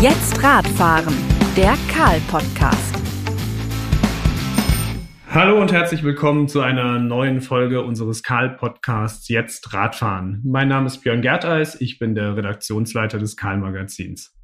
[0.00, 1.12] Jetzt Radfahren,
[1.56, 2.94] der Karl-Podcast.
[5.28, 10.40] Hallo und herzlich willkommen zu einer neuen Folge unseres Karl-Podcasts Jetzt Radfahren.
[10.44, 14.37] Mein Name ist Björn Gerteis, ich bin der Redaktionsleiter des Karl-Magazins.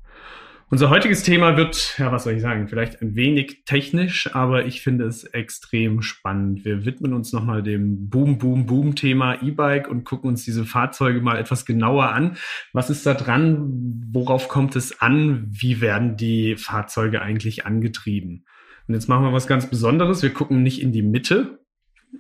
[0.75, 4.83] Unser heutiges Thema wird, ja, was soll ich sagen, vielleicht ein wenig technisch, aber ich
[4.83, 6.65] finde es extrem spannend.
[6.65, 11.39] Wir widmen uns nochmal dem Boom, Boom, Boom-Thema E-Bike und gucken uns diese Fahrzeuge mal
[11.39, 12.39] etwas genauer an.
[12.73, 14.03] Was ist da dran?
[14.11, 15.47] Worauf kommt es an?
[15.49, 18.45] Wie werden die Fahrzeuge eigentlich angetrieben?
[18.89, 20.25] Und jetzt machen wir was ganz Besonderes.
[20.25, 21.64] Wir gucken nicht in die Mitte,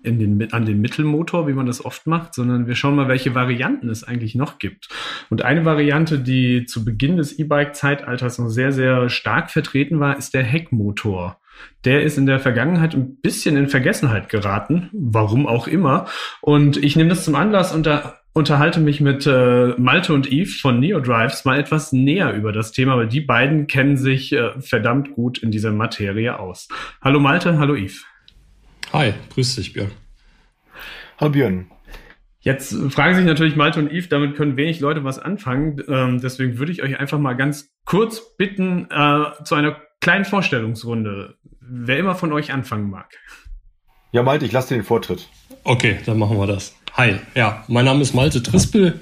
[0.02, 3.88] den, an den Mittelmotor, wie man das oft macht, sondern wir schauen mal, welche Varianten
[3.88, 4.88] es eigentlich noch gibt.
[5.30, 10.34] Und eine Variante, die zu Beginn des E-Bike-Zeitalters noch sehr, sehr stark vertreten war, ist
[10.34, 11.38] der Heckmotor.
[11.84, 16.06] Der ist in der Vergangenheit ein bisschen in Vergessenheit geraten, warum auch immer.
[16.40, 20.50] Und ich nehme das zum Anlass und da unterhalte mich mit äh, Malte und Eve
[20.50, 25.12] von Neodrives mal etwas näher über das Thema, weil die beiden kennen sich äh, verdammt
[25.12, 26.68] gut in dieser Materie aus.
[27.00, 28.02] Hallo Malte, hallo Eve.
[28.94, 29.90] Hi, grüß dich, Björn.
[31.18, 31.66] Hallo Björn.
[32.38, 35.82] Jetzt fragen sich natürlich Malte und Yves, damit können wenig Leute was anfangen.
[35.88, 41.34] Ähm, deswegen würde ich euch einfach mal ganz kurz bitten äh, zu einer kleinen Vorstellungsrunde.
[41.60, 43.18] Wer immer von euch anfangen mag.
[44.12, 45.28] Ja, Malte, ich lasse dir den Vortritt.
[45.64, 46.76] Okay, dann machen wir das.
[46.92, 49.00] Hi, ja, mein Name ist Malte Trispel.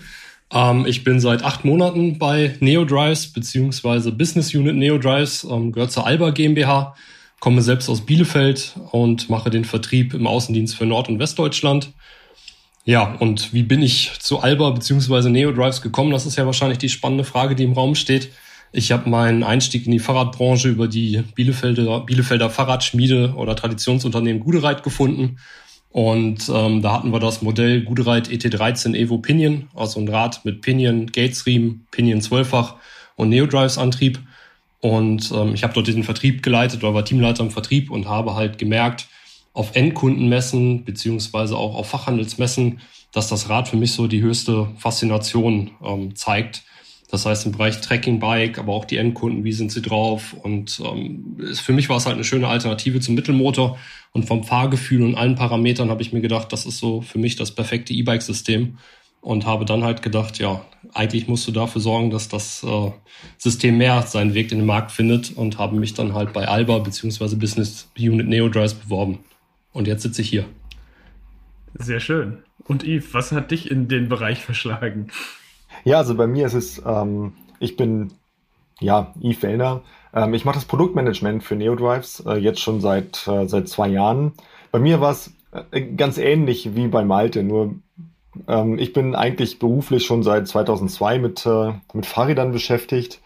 [0.51, 6.07] Ähm, ich bin seit acht Monaten bei Neodrives beziehungsweise Business Unit Neodrives, ähm, gehört zur
[6.07, 6.95] Alba GmbH
[7.43, 11.91] komme selbst aus Bielefeld und mache den Vertrieb im Außendienst für Nord- und Westdeutschland.
[12.85, 15.29] Ja, und wie bin ich zu Alba bzw.
[15.29, 16.13] Neodrives gekommen?
[16.13, 18.31] Das ist ja wahrscheinlich die spannende Frage, die im Raum steht.
[18.71, 24.85] Ich habe meinen Einstieg in die Fahrradbranche über die Bielefelder, Bielefelder Fahrradschmiede oder Traditionsunternehmen Gudereit
[24.85, 25.39] gefunden.
[25.91, 30.61] Und ähm, da hatten wir das Modell Gudereit ET13 Evo Pinion, also ein Rad mit
[30.61, 32.77] Pinion, Gatesriemen, Pinion 12-fach
[33.17, 34.21] und Neodrives Antrieb.
[34.83, 38.35] Und ähm, ich habe dort den Vertrieb geleitet oder war Teamleiter im Vertrieb und habe
[38.35, 39.07] halt gemerkt,
[39.55, 42.81] auf Endkundenmessen beziehungsweise auch auf Fachhandelsmessen,
[43.13, 46.65] dass das Rad für mich so die höchste Faszination ähm, zeigt.
[47.13, 50.35] Das heißt im Bereich Tracking Bike, aber auch die Endkunden, wie sind sie drauf?
[50.43, 53.79] Und ähm, für mich war es halt eine schöne Alternative zum Mittelmotor.
[54.13, 57.37] Und vom Fahrgefühl und allen Parametern habe ich mir gedacht, das ist so für mich
[57.37, 58.79] das perfekte E-Bike-System
[59.23, 60.61] und habe dann halt gedacht, ja,
[60.93, 62.91] eigentlich musst du dafür sorgen, dass das äh,
[63.39, 66.81] System mehr seinen Weg in den Markt findet und habe mich dann halt bei Alba
[66.81, 69.21] beziehungsweise Business Unit NeoDrives beworben.
[69.73, 70.45] Und jetzt sitze ich hier.
[71.75, 72.39] Sehr schön.
[72.65, 75.09] Und Yves, was hat dich in den Bereich verschlagen?
[75.85, 78.13] Ja, also bei mir ist es, ähm, ich bin
[78.81, 79.83] ja Yves Wellner.
[80.13, 84.33] Ähm, ich mache das Produktmanagement für NeoDrives äh, jetzt schon seit, äh, seit zwei Jahren.
[84.73, 85.33] Bei mir war es
[85.71, 87.77] äh, ganz ähnlich wie bei Malte, nur
[88.49, 93.21] ähm, ich bin eigentlich beruflich schon seit 2002 mit, äh, mit Fahrrädern beschäftigt.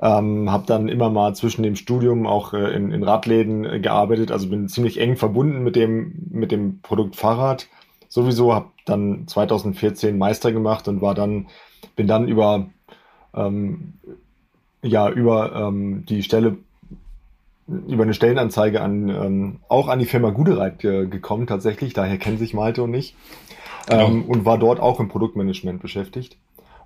[0.00, 4.32] Ähm, habe dann immer mal zwischen dem Studium auch äh, in, in Radläden äh, gearbeitet,
[4.32, 7.68] also bin ziemlich eng verbunden mit dem, mit dem Produkt Fahrrad.
[8.08, 11.46] Sowieso habe dann 2014 Meister gemacht und war dann,
[11.94, 12.70] bin dann über,
[13.32, 13.94] ähm,
[14.82, 16.56] ja, über ähm, die Stelle
[17.68, 22.38] über eine Stellenanzeige an ähm, auch an die Firma Gudereit äh, gekommen tatsächlich, daher kennen
[22.38, 23.14] sich Malte und ich
[23.86, 24.08] genau.
[24.08, 26.36] ähm, und war dort auch im Produktmanagement beschäftigt.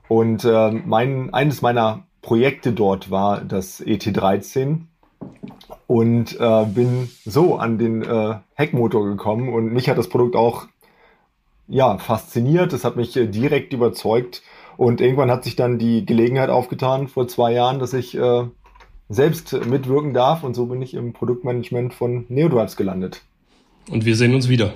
[0.09, 4.83] Und äh, mein, eines meiner Projekte dort war das ET13
[5.87, 10.67] und äh, bin so an den äh, Heckmotor gekommen und mich hat das Produkt auch
[11.69, 12.73] ja fasziniert.
[12.73, 14.43] Es hat mich äh, direkt überzeugt
[14.77, 18.45] und irgendwann hat sich dann die Gelegenheit aufgetan vor zwei Jahren, dass ich äh,
[19.09, 23.23] selbst mitwirken darf und so bin ich im Produktmanagement von Neodrives gelandet.
[23.89, 24.73] Und wir sehen uns wieder.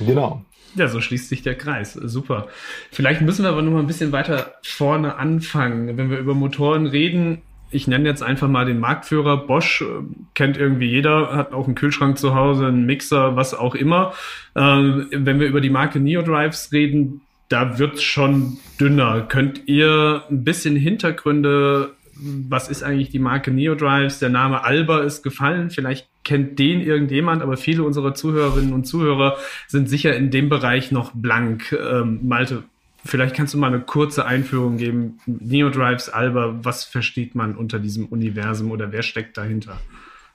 [0.00, 0.42] Genau.
[0.74, 1.94] Ja, so schließt sich der Kreis.
[1.94, 2.48] Super.
[2.90, 5.96] Vielleicht müssen wir aber noch mal ein bisschen weiter vorne anfangen.
[5.96, 9.46] Wenn wir über Motoren reden, ich nenne jetzt einfach mal den Marktführer.
[9.46, 9.86] Bosch äh,
[10.34, 14.14] kennt irgendwie jeder, hat auch einen Kühlschrank zu Hause, einen Mixer, was auch immer.
[14.56, 19.22] Ähm, wenn wir über die Marke Neodrives reden, da wird's schon dünner.
[19.22, 24.18] Könnt ihr ein bisschen Hintergründe was ist eigentlich die Marke Neodrives?
[24.18, 25.70] Der Name Alba ist gefallen.
[25.70, 29.36] Vielleicht kennt den irgendjemand, aber viele unserer Zuhörerinnen und Zuhörer
[29.66, 31.72] sind sicher in dem Bereich noch blank.
[31.72, 32.64] Ähm, Malte,
[33.04, 35.20] vielleicht kannst du mal eine kurze Einführung geben.
[35.26, 39.80] Neodrives, Alba, was versteht man unter diesem Universum oder wer steckt dahinter?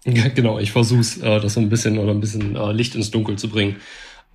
[0.05, 2.95] Ja, genau, ich versuche es, äh, das so ein bisschen oder ein bisschen äh, Licht
[2.95, 3.77] ins Dunkel zu bringen.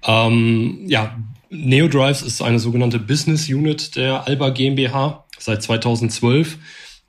[0.06, 1.18] Ähm, ja,
[1.50, 6.58] Neodrives ist eine sogenannte Business Unit der Alba GmbH seit 2012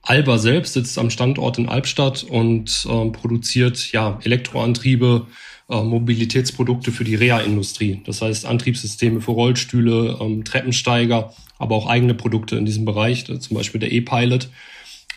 [0.02, 5.28] Alba selbst sitzt am Standort in Albstadt und äh, produziert ja Elektroantriebe,
[5.70, 8.02] äh, Mobilitätsprodukte für die Reha-Industrie.
[8.06, 13.56] Das heißt Antriebssysteme für Rollstühle, ähm, Treppensteiger, aber auch eigene Produkte in diesem Bereich, zum
[13.56, 14.50] Beispiel der E-Pilot.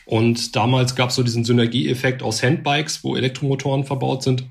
[0.05, 4.45] Und damals gab es so diesen Synergieeffekt aus Handbikes, wo Elektromotoren verbaut sind,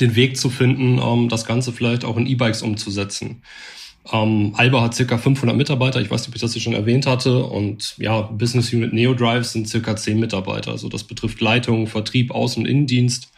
[0.00, 3.42] den Weg zu finden, ähm, das Ganze vielleicht auch in E-Bikes umzusetzen.
[4.12, 7.06] Ähm, Alba hat circa 500 Mitarbeiter, ich weiß nicht, ob ich das hier schon erwähnt
[7.06, 7.44] hatte.
[7.44, 10.72] Und ja, Business Unit Neodrive sind circa 10 Mitarbeiter.
[10.72, 13.32] Also das betrifft Leitung, Vertrieb, Außen- und Innendienst,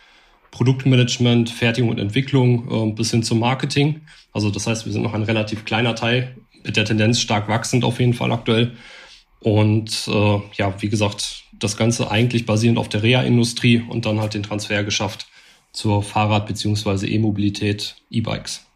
[0.51, 4.03] Produktmanagement, Fertigung und Entwicklung äh, bis hin zum Marketing.
[4.33, 7.85] Also das heißt, wir sind noch ein relativ kleiner Teil, mit der Tendenz stark wachsend
[7.85, 8.73] auf jeden Fall aktuell.
[9.41, 14.35] Und äh, ja, wie gesagt, das Ganze eigentlich basierend auf der Reha-Industrie und dann halt
[14.35, 15.27] den Transfer geschafft
[15.73, 17.07] zur Fahrrad- bzw.
[17.07, 18.67] E-Mobilität, E-Bikes.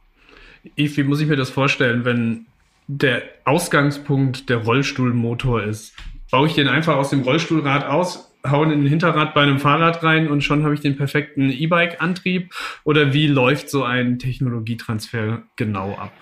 [0.75, 2.47] Wie muss ich mir das vorstellen, wenn
[2.89, 5.95] der Ausgangspunkt der Rollstuhlmotor ist?
[6.31, 10.03] Baue ich den einfach aus dem Rollstuhlrad aus, hauen in den Hinterrad bei einem Fahrrad
[10.03, 12.53] rein und schon habe ich den perfekten E-Bike-Antrieb?
[12.85, 16.13] Oder wie läuft so ein Technologietransfer genau ab?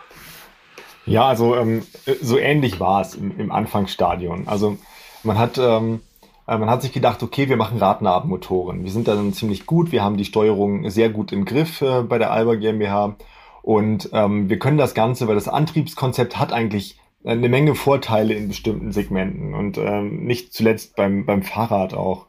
[1.07, 1.83] Ja, also ähm,
[2.23, 4.49] so ähnlich war es im, im Anfangsstadion.
[4.49, 4.79] Also
[5.23, 6.01] man hat, ähm,
[6.47, 8.85] äh, man hat sich gedacht, okay, wir machen Radnabenmotoren.
[8.85, 12.19] Wir sind dann ziemlich gut, wir haben die Steuerung sehr gut im Griff äh, bei
[12.19, 13.17] der Alba GmbH
[13.65, 18.49] und ähm, wir können das Ganze, weil das Antriebskonzept hat eigentlich eine Menge Vorteile in
[18.49, 22.27] bestimmten Segmenten und ähm, nicht zuletzt beim, beim Fahrrad auch.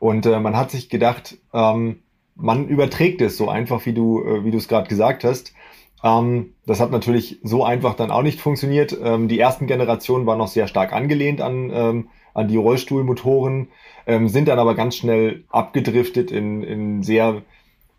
[0.00, 2.00] Und äh, man hat sich gedacht, ähm,
[2.34, 5.54] man überträgt es so einfach, wie du, äh, wie du es gerade gesagt hast.
[6.02, 8.98] Ähm, das hat natürlich so einfach dann auch nicht funktioniert.
[9.00, 13.68] Ähm, die ersten Generationen waren noch sehr stark angelehnt an, ähm, an die Rollstuhlmotoren,
[14.08, 17.42] ähm, sind dann aber ganz schnell abgedriftet in, in sehr,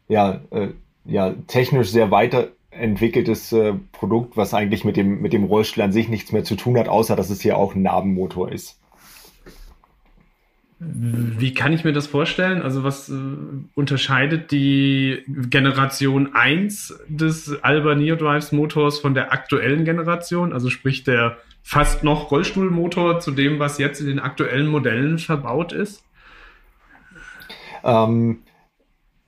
[0.10, 0.72] ja, äh,
[1.06, 5.92] ja, technisch sehr weiter entwickeltes äh, Produkt, was eigentlich mit dem, mit dem Rollstuhl an
[5.92, 8.80] sich nichts mehr zu tun hat, außer dass es hier auch ein Nabenmotor ist.
[10.86, 12.62] Wie kann ich mir das vorstellen?
[12.62, 13.14] Also was äh,
[13.76, 20.52] unterscheidet die Generation 1 des Alba Neodrives Motors von der aktuellen Generation?
[20.52, 25.72] Also sprich der fast noch Rollstuhlmotor zu dem, was jetzt in den aktuellen Modellen verbaut
[25.72, 26.04] ist?
[27.84, 28.40] Ähm,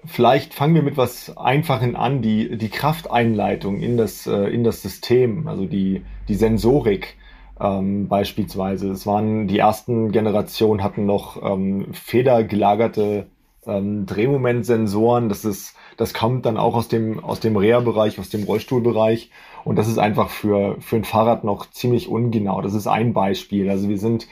[0.08, 4.82] Vielleicht fangen wir mit was Einfachen an, die, die Krafteinleitung in das, äh, in das
[4.82, 7.16] System, also die, die Sensorik
[7.60, 8.92] ähm, beispielsweise.
[8.92, 13.28] Es waren die ersten Generationen hatten noch ähm, federgelagerte
[13.66, 15.30] ähm, Drehmomentsensoren.
[15.30, 19.32] Das ist, das kommt dann auch aus dem, aus dem Reha-Bereich, aus dem Rollstuhlbereich.
[19.64, 22.62] Und das ist einfach für, für ein Fahrrad noch ziemlich ungenau.
[22.62, 23.70] Das ist ein Beispiel.
[23.70, 24.28] Also wir sind,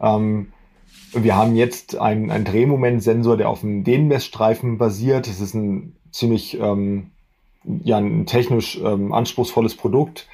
[0.00, 0.52] ähm,
[1.14, 5.28] wir haben jetzt einen, einen Drehmomentsensor, der auf einem Dehnmessstreifen basiert.
[5.28, 7.10] Das ist ein ziemlich ähm,
[7.64, 10.28] ja, ein technisch ähm, anspruchsvolles Produkt.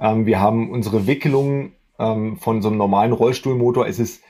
[0.00, 3.86] Ähm, wir haben unsere Wickelung ähm, von so einem normalen Rollstuhlmotor.
[3.86, 4.22] Es ist,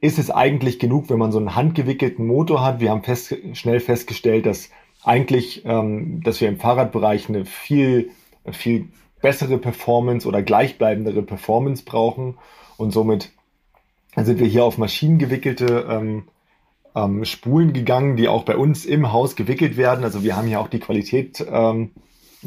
[0.00, 2.80] ist es eigentlich genug, wenn man so einen handgewickelten Motor hat.
[2.80, 4.70] Wir haben fest, schnell festgestellt, dass
[5.04, 8.10] eigentlich, ähm, dass wir im Fahrradbereich eine viel,
[8.50, 8.88] viel
[9.20, 12.38] bessere Performance oder gleichbleibendere Performance brauchen
[12.76, 13.32] und somit
[14.14, 16.24] dann sind wir hier auf maschinengewickelte ähm,
[16.94, 20.04] ähm, Spulen gegangen, die auch bei uns im Haus gewickelt werden.
[20.04, 21.90] Also wir haben hier auch die Qualität ähm,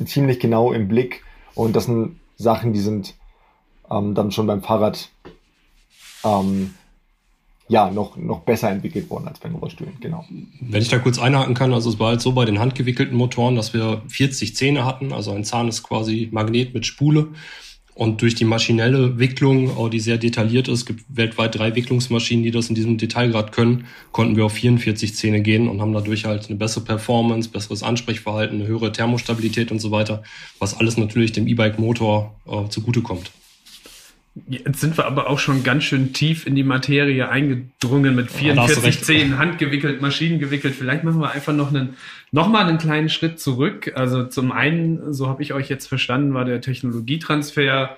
[0.06, 1.24] ziemlich genau im Blick.
[1.56, 3.16] Und das sind Sachen, die sind
[3.90, 5.10] ähm, dann schon beim Fahrrad
[6.24, 6.74] ähm,
[7.68, 10.24] ja, noch, noch besser entwickelt worden als bei den Rollstühlen, genau.
[10.62, 13.56] Wenn ich da kurz einhaken kann, also es war halt so bei den handgewickelten Motoren,
[13.56, 17.30] dass wir 40 Zähne hatten, also ein Zahn ist quasi Magnet mit Spule
[17.96, 22.68] und durch die maschinelle Wicklung, die sehr detailliert ist, gibt weltweit drei Wicklungsmaschinen, die das
[22.68, 26.58] in diesem Detailgrad können, konnten wir auf 44 Zähne gehen und haben dadurch halt eine
[26.58, 30.24] bessere Performance, besseres Ansprechverhalten, eine höhere Thermostabilität und so weiter,
[30.60, 33.32] was alles natürlich dem E-Bike-Motor äh, zugutekommt.
[34.50, 39.02] Jetzt sind wir aber auch schon ganz schön tief in die Materie eingedrungen mit 44
[39.02, 40.76] Zehen, handgewickelt, Maschinen gewickelt.
[40.76, 41.96] Vielleicht machen wir einfach noch einen,
[42.32, 43.94] noch mal einen kleinen Schritt zurück.
[43.96, 47.98] Also zum einen, so habe ich euch jetzt verstanden, war der Technologietransfer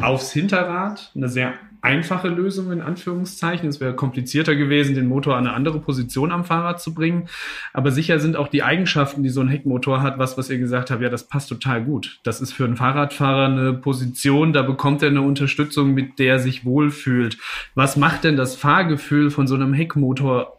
[0.00, 1.54] aufs Hinterrad eine sehr
[1.86, 3.68] einfache Lösung in Anführungszeichen.
[3.68, 7.28] Es wäre komplizierter gewesen, den Motor an eine andere Position am Fahrrad zu bringen.
[7.72, 10.90] Aber sicher sind auch die Eigenschaften, die so ein Heckmotor hat, was, was ihr gesagt
[10.90, 12.18] habt, ja, das passt total gut.
[12.24, 16.38] Das ist für einen Fahrradfahrer eine Position, da bekommt er eine Unterstützung, mit der er
[16.40, 17.38] sich wohlfühlt.
[17.76, 20.56] Was macht denn das Fahrgefühl von so einem Heckmotor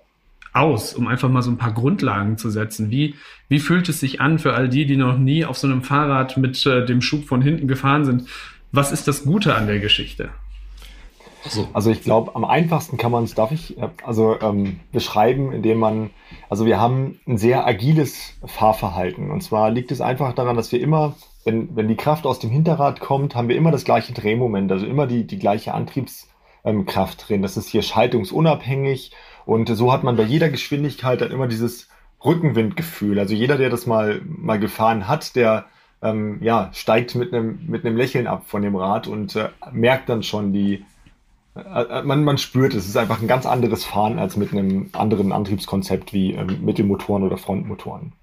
[0.53, 2.89] aus, um einfach mal so ein paar Grundlagen zu setzen?
[2.89, 3.15] Wie,
[3.49, 6.37] wie fühlt es sich an für all die, die noch nie auf so einem Fahrrad
[6.37, 8.29] mit äh, dem Schub von hinten gefahren sind?
[8.71, 10.29] Was ist das Gute an der Geschichte?
[11.43, 11.67] So.
[11.73, 15.79] Also ich glaube, am einfachsten kann man es, darf ich, äh, also ähm, beschreiben, indem
[15.79, 16.09] man,
[16.49, 19.31] also wir haben ein sehr agiles Fahrverhalten.
[19.31, 21.15] Und zwar liegt es einfach daran, dass wir immer,
[21.45, 24.85] wenn, wenn die Kraft aus dem Hinterrad kommt, haben wir immer das gleiche Drehmoment, also
[24.85, 27.41] immer die, die gleiche Antriebskraft ähm, drin.
[27.41, 29.11] Das ist hier schaltungsunabhängig.
[29.45, 31.87] Und so hat man bei jeder Geschwindigkeit dann immer dieses
[32.23, 33.19] Rückenwindgefühl.
[33.19, 35.65] Also jeder, der das mal, mal gefahren hat, der
[36.01, 40.23] ähm, ja, steigt mit einem mit Lächeln ab von dem Rad und äh, merkt dann
[40.23, 40.85] schon die,
[42.03, 42.83] man, man spürt es.
[42.83, 47.23] Es ist einfach ein ganz anderes Fahren als mit einem anderen Antriebskonzept wie ähm, Mittelmotoren
[47.23, 48.13] oder Frontmotoren.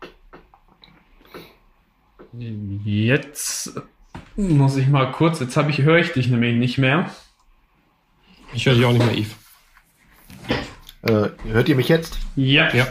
[2.84, 3.80] Jetzt
[4.36, 7.10] muss ich mal kurz, jetzt habe ich, höre ich dich nämlich nicht mehr.
[8.52, 9.36] Ich höre dich auch nicht mehr, Yves.
[11.02, 12.18] Äh, hört ihr mich jetzt?
[12.34, 12.72] Ja.
[12.74, 12.86] ja.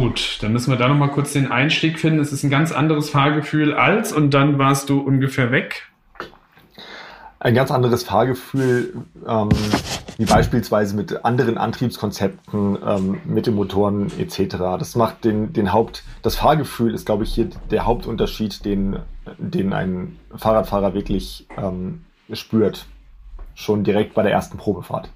[0.00, 2.20] Gut, dann müssen wir da nochmal kurz den Einstieg finden.
[2.20, 5.90] Es ist ein ganz anderes Fahrgefühl als und dann warst du ungefähr weg.
[7.38, 8.94] Ein ganz anderes Fahrgefühl,
[9.28, 9.50] ähm,
[10.16, 14.56] wie beispielsweise mit anderen Antriebskonzepten, ähm, Mittelmotoren etc.
[14.78, 19.00] Das macht den, den Haupt, das Fahrgefühl ist, glaube ich, hier der Hauptunterschied, den,
[19.36, 22.86] den ein Fahrradfahrer wirklich ähm, spürt.
[23.54, 25.10] Schon direkt bei der ersten Probefahrt.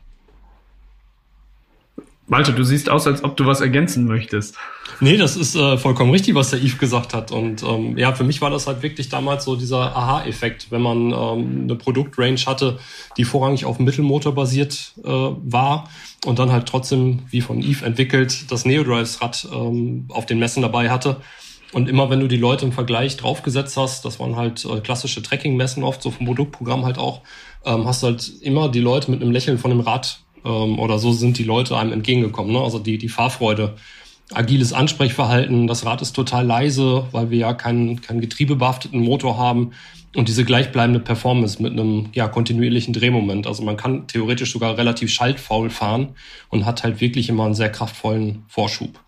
[2.27, 4.57] Malte, du siehst aus, als ob du was ergänzen möchtest.
[5.01, 7.33] Nee, das ist äh, vollkommen richtig, was der Yves gesagt hat.
[7.33, 11.13] Und ähm, ja, für mich war das halt wirklich damals so dieser Aha-Effekt, wenn man
[11.13, 12.79] ähm, eine Produktrange hatte,
[13.19, 15.91] die vorrangig auf Mittelmotor basiert äh, war
[16.25, 20.91] und dann halt trotzdem, wie von Yves entwickelt, das Neodrives-Rad ähm, auf den Messen dabei
[20.91, 21.19] hatte.
[21.73, 25.23] Und immer wenn du die Leute im Vergleich draufgesetzt hast, das waren halt äh, klassische
[25.23, 27.21] Tracking-Messen oft, so vom Produktprogramm halt auch,
[27.67, 31.13] ähm, hast halt immer die Leute mit einem Lächeln von dem Rad ähm, oder so
[31.13, 32.53] sind die Leute einem entgegengekommen.
[32.53, 32.61] Ne?
[32.61, 33.75] Also die, die Fahrfreude,
[34.33, 39.73] agiles Ansprechverhalten, das Rad ist total leise, weil wir ja keinen, keinen getriebebehafteten Motor haben
[40.15, 43.47] und diese gleichbleibende Performance mit einem ja, kontinuierlichen Drehmoment.
[43.47, 46.11] Also man kann theoretisch sogar relativ schaltfaul fahren
[46.49, 49.01] und hat halt wirklich immer einen sehr kraftvollen Vorschub.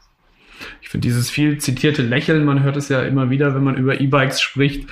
[0.83, 4.00] Ich finde dieses viel zitierte Lächeln, man hört es ja immer wieder, wenn man über
[4.00, 4.88] E-Bikes spricht,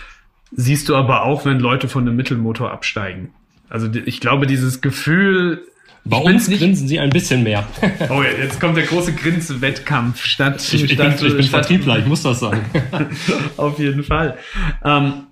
[0.52, 3.32] siehst du aber auch, wenn Leute von einem Mittelmotor absteigen.
[3.68, 5.66] Also ich glaube, dieses Gefühl,
[6.04, 7.66] bei uns nicht, grinsen sie ein bisschen mehr.
[8.10, 10.56] oh, jetzt kommt der große Grinswettkampf statt.
[10.72, 12.60] Ich, ich, statt, bin, ich bin Vertriebler, ich muss das sagen.
[13.56, 14.36] Auf jeden Fall.
[14.84, 15.24] Ähm,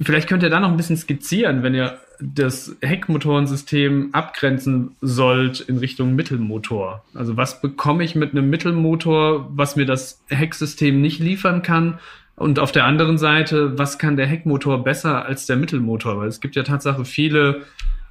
[0.00, 5.78] vielleicht könnt ihr da noch ein bisschen skizzieren, wenn ihr das Heckmotorensystem abgrenzen sollt in
[5.78, 7.04] Richtung Mittelmotor.
[7.14, 11.98] Also was bekomme ich mit einem Mittelmotor, was mir das Hecksystem nicht liefern kann?
[12.36, 16.18] Und auf der anderen Seite, was kann der Heckmotor besser als der Mittelmotor?
[16.18, 17.62] Weil es gibt ja Tatsache viele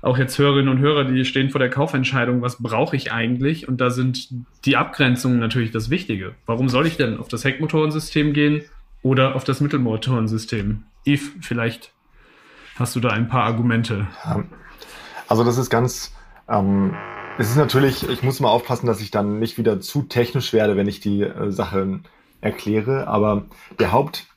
[0.05, 3.67] auch jetzt Hörerinnen und Hörer, die stehen vor der Kaufentscheidung, was brauche ich eigentlich?
[3.67, 4.29] Und da sind
[4.63, 6.35] die Abgrenzungen natürlich das Wichtige.
[6.45, 8.61] Warum soll ich denn auf das Heckmotorensystem gehen
[9.01, 10.83] oder auf das Mittelmotorensystem?
[11.07, 11.91] Yves, vielleicht
[12.75, 14.07] hast du da ein paar Argumente.
[15.27, 16.13] Also das ist ganz,
[16.47, 16.93] ähm,
[17.39, 20.77] es ist natürlich, ich muss mal aufpassen, dass ich dann nicht wieder zu technisch werde,
[20.77, 22.01] wenn ich die äh, Sache
[22.41, 23.45] erkläre, aber
[23.79, 24.27] der Haupt,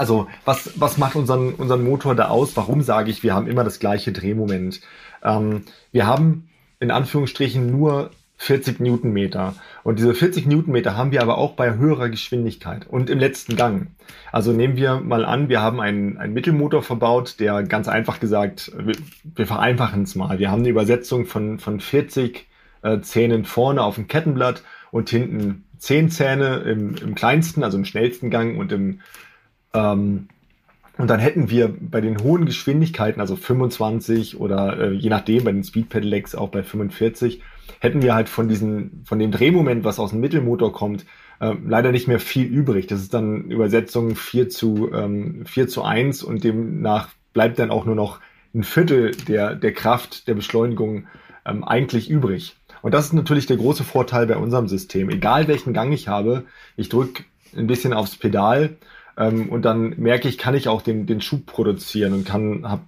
[0.00, 2.56] also was, was macht unseren, unseren Motor da aus?
[2.56, 4.80] Warum sage ich, wir haben immer das gleiche Drehmoment?
[5.22, 6.48] Ähm, wir haben
[6.80, 9.56] in Anführungsstrichen nur 40 Newtonmeter.
[9.82, 13.88] Und diese 40 Newtonmeter haben wir aber auch bei höherer Geschwindigkeit und im letzten Gang.
[14.32, 18.72] Also nehmen wir mal an, wir haben einen, einen Mittelmotor verbaut, der ganz einfach gesagt,
[18.78, 20.38] wir, wir vereinfachen es mal.
[20.38, 22.46] Wir haben eine Übersetzung von, von 40
[22.80, 27.84] äh, Zähnen vorne auf dem Kettenblatt und hinten 10 Zähne im, im kleinsten, also im
[27.84, 29.00] schnellsten Gang und im
[29.74, 30.28] ähm,
[30.98, 35.52] und dann hätten wir bei den hohen Geschwindigkeiten, also 25 oder äh, je nachdem bei
[35.52, 37.40] den Speed Pedelecs auch bei 45,
[37.78, 41.06] hätten wir halt von diesen, von dem Drehmoment, was aus dem Mittelmotor kommt,
[41.40, 42.86] äh, leider nicht mehr viel übrig.
[42.86, 47.86] Das ist dann Übersetzung 4 zu, ähm, 4 zu 1 und demnach bleibt dann auch
[47.86, 48.20] nur noch
[48.54, 51.06] ein Viertel der, der Kraft der Beschleunigung
[51.46, 52.56] ähm, eigentlich übrig.
[52.82, 55.08] Und das ist natürlich der große Vorteil bei unserem System.
[55.08, 56.44] Egal welchen Gang ich habe,
[56.76, 57.24] ich drücke
[57.56, 58.76] ein bisschen aufs Pedal
[59.20, 62.82] ähm, und dann merke ich, kann ich auch den, den Schub produzieren und kann habe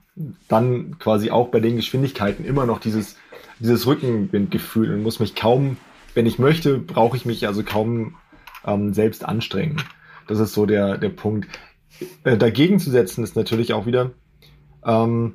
[0.48, 3.16] dann quasi auch bei den Geschwindigkeiten immer noch dieses,
[3.58, 5.76] dieses Rückenwindgefühl und muss mich kaum,
[6.14, 8.16] wenn ich möchte, brauche ich mich also kaum
[8.66, 9.82] ähm, selbst anstrengen.
[10.26, 11.48] Das ist so der, der Punkt.
[12.24, 14.12] Äh, dagegen zu setzen ist natürlich auch wieder,
[14.84, 15.34] ähm,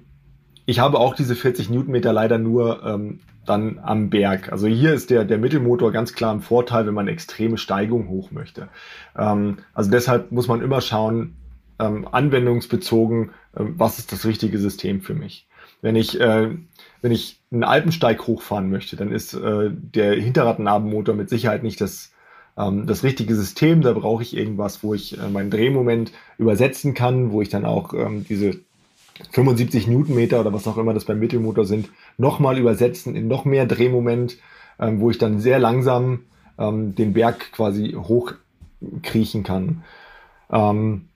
[0.66, 4.52] ich habe auch diese 40 Newtonmeter leider nur ähm, dann am Berg.
[4.52, 8.32] Also hier ist der, der Mittelmotor ganz klar ein Vorteil, wenn man extreme Steigung hoch
[8.32, 8.70] möchte.
[9.18, 11.36] Ähm, also deshalb muss man immer schauen,
[11.80, 15.48] ähm, anwendungsbezogen, äh, was ist das richtige System für mich.
[15.82, 16.56] Wenn ich, äh,
[17.02, 22.12] wenn ich einen Alpensteig hochfahren möchte, dann ist äh, der Hinterradnabenmotor mit Sicherheit nicht das,
[22.58, 23.82] ähm, das richtige System.
[23.82, 27.94] Da brauche ich irgendwas, wo ich äh, meinen Drehmoment übersetzen kann, wo ich dann auch
[27.94, 28.60] ähm, diese
[29.32, 33.66] 75 Newtonmeter oder was auch immer das beim Mittelmotor sind, nochmal übersetzen in noch mehr
[33.66, 34.38] Drehmoment,
[34.80, 36.22] ähm, wo ich dann sehr langsam
[36.58, 39.84] ähm, den Berg quasi hochkriechen kann.
[40.52, 41.10] Ähm,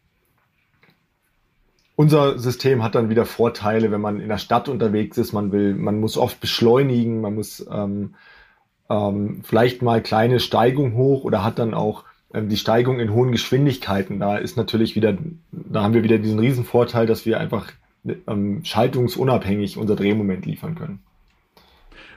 [1.95, 5.33] unser System hat dann wieder Vorteile, wenn man in der Stadt unterwegs ist.
[5.33, 8.15] Man will, man muss oft beschleunigen, man muss ähm,
[8.89, 12.03] ähm, vielleicht mal kleine Steigung hoch oder hat dann auch
[12.33, 15.17] ähm, die Steigung in hohen Geschwindigkeiten, da ist natürlich wieder,
[15.51, 17.71] da haben wir wieder diesen riesen Vorteil, dass wir einfach
[18.27, 20.99] ähm, schaltungsunabhängig unser Drehmoment liefern können.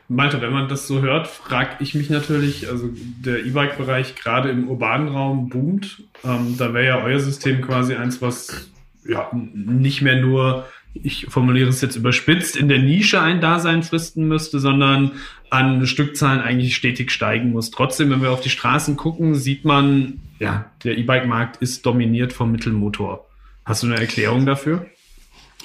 [0.09, 4.69] Malte, wenn man das so hört, frage ich mich natürlich, also der E-Bike-Bereich gerade im
[4.69, 6.03] urbanen Raum boomt.
[6.23, 8.71] Ähm, da wäre ja euer System quasi eins, was
[9.07, 14.29] ja nicht mehr nur, ich formuliere es jetzt überspitzt, in der Nische ein Dasein fristen
[14.29, 15.12] müsste, sondern
[15.49, 17.71] an Stückzahlen eigentlich stetig steigen muss.
[17.71, 22.53] Trotzdem, wenn wir auf die Straßen gucken, sieht man, ja, der E-Bike-Markt ist dominiert vom
[22.53, 23.26] Mittelmotor.
[23.64, 24.87] Hast du eine Erklärung dafür?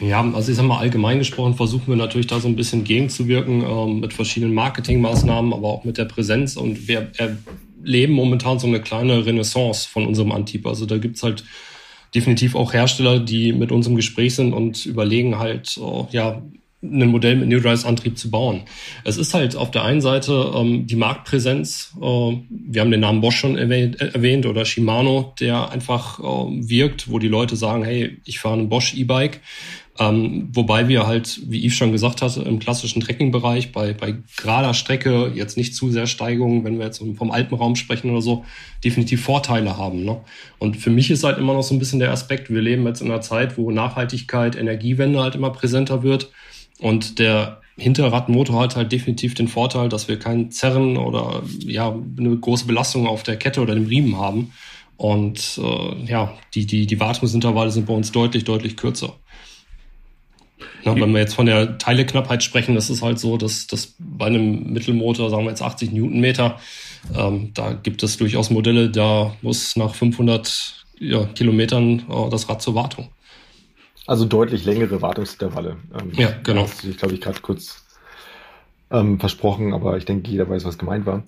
[0.02, 3.64] Ja, also ich sag mal, allgemein gesprochen versuchen wir natürlich da so ein bisschen gegenzuwirken
[3.64, 6.56] ähm, mit verschiedenen Marketingmaßnahmen, aber auch mit der Präsenz.
[6.56, 10.66] Und wir erleben momentan so eine kleine Renaissance von unserem Antrieb.
[10.66, 11.44] Also da gibt's halt
[12.16, 16.42] definitiv auch Hersteller, die mit uns im Gespräch sind und überlegen halt, oh, ja,
[16.82, 18.62] ein Modell mit New Drives Antrieb zu bauen.
[19.04, 23.20] Es ist halt auf der einen Seite ähm, die Marktpräsenz, äh, wir haben den Namen
[23.20, 27.84] Bosch schon erwähnt, äh, erwähnt oder Shimano, der einfach äh, wirkt, wo die Leute sagen,
[27.84, 29.42] hey, ich fahre ein Bosch E-Bike.
[30.00, 34.74] Ähm, wobei wir halt, wie Yves schon gesagt hatte, im klassischen Trekkingbereich bei, bei gerader
[34.74, 38.46] Strecke, jetzt nicht zu sehr Steigungen, wenn wir jetzt vom Alpenraum sprechen oder so,
[38.82, 40.06] definitiv Vorteile haben.
[40.06, 40.22] Ne?
[40.58, 43.02] Und für mich ist halt immer noch so ein bisschen der Aspekt, wir leben jetzt
[43.02, 46.32] in einer Zeit, wo Nachhaltigkeit, Energiewende halt immer präsenter wird.
[46.80, 52.38] Und der Hinterradmotor hat halt definitiv den Vorteil, dass wir kein Zerren oder ja eine
[52.38, 54.54] große Belastung auf der Kette oder dem Riemen haben.
[54.96, 59.16] Und äh, ja, die, die, die Wartungsintervalle sind bei uns deutlich, deutlich kürzer.
[60.84, 64.28] Ja, wenn wir jetzt von der Teileknappheit sprechen, das ist halt so, dass, dass bei
[64.28, 66.60] einem Mittelmotor, sagen wir jetzt 80 Newtonmeter,
[67.16, 72.62] ähm, da gibt es durchaus Modelle, da muss nach 500 ja, Kilometern äh, das Rad
[72.62, 73.10] zur Wartung.
[74.08, 75.78] Also deutlich längere Wartungsintervalle.
[76.00, 76.64] Ähm, ja, genau.
[76.64, 77.86] Das ich glaube ich gerade kurz
[78.92, 81.24] ähm, versprochen, aber ich denke, jeder weiß, was gemeint war.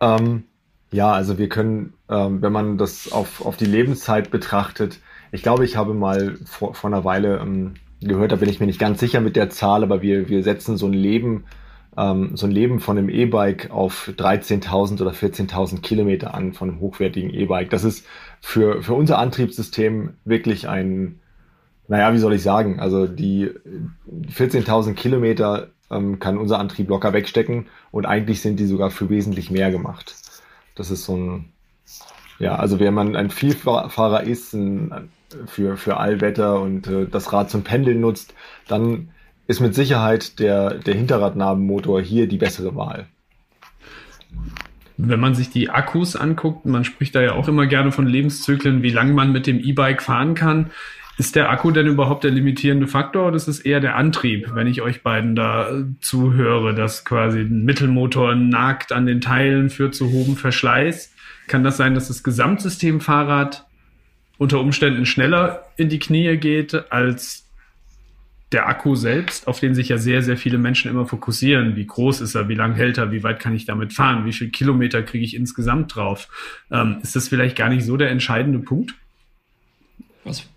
[0.00, 0.44] Ähm,
[0.90, 4.98] ja, also wir können, ähm, wenn man das auf, auf die Lebenszeit betrachtet,
[5.30, 8.66] ich glaube, ich habe mal vor, vor einer Weile ähm, gehört, da bin ich mir
[8.66, 11.44] nicht ganz sicher mit der Zahl, aber wir, wir setzen so ein Leben,
[11.96, 16.80] ähm, so ein Leben von einem E-Bike auf 13.000 oder 14.000 Kilometer an von einem
[16.80, 17.70] hochwertigen E-Bike.
[17.70, 18.06] Das ist
[18.40, 21.20] für, für unser Antriebssystem wirklich ein,
[21.88, 23.50] naja, wie soll ich sagen, also die
[24.34, 29.50] 14.000 Kilometer ähm, kann unser Antrieb locker wegstecken und eigentlich sind die sogar für wesentlich
[29.50, 30.14] mehr gemacht.
[30.74, 31.52] Das ist so ein,
[32.38, 35.10] ja, also wenn man ein Vielfahrer ist, ein,
[35.46, 38.34] für, für Allwetter und äh, das Rad zum Pendeln nutzt,
[38.68, 39.08] dann
[39.46, 43.06] ist mit Sicherheit der, der Hinterradnabenmotor hier die bessere Wahl.
[44.96, 48.82] Wenn man sich die Akkus anguckt, man spricht da ja auch immer gerne von Lebenszyklen,
[48.82, 50.70] wie lange man mit dem E-Bike fahren kann.
[51.18, 54.66] Ist der Akku denn überhaupt der limitierende Faktor oder ist es eher der Antrieb, wenn
[54.66, 59.94] ich euch beiden da äh, zuhöre, dass quasi ein Mittelmotor nagt an den Teilen, führt
[59.94, 61.12] zu hohem Verschleiß?
[61.48, 63.66] Kann das sein, dass das Gesamtsystem Fahrrad
[64.42, 67.48] unter Umständen schneller in die Knie geht als
[68.50, 71.76] der Akku selbst, auf den sich ja sehr, sehr viele Menschen immer fokussieren.
[71.76, 72.48] Wie groß ist er?
[72.48, 73.12] Wie lang hält er?
[73.12, 74.26] Wie weit kann ich damit fahren?
[74.26, 76.28] Wie viele Kilometer kriege ich insgesamt drauf?
[76.72, 78.94] Ähm, ist das vielleicht gar nicht so der entscheidende Punkt?
[80.24, 80.50] Was,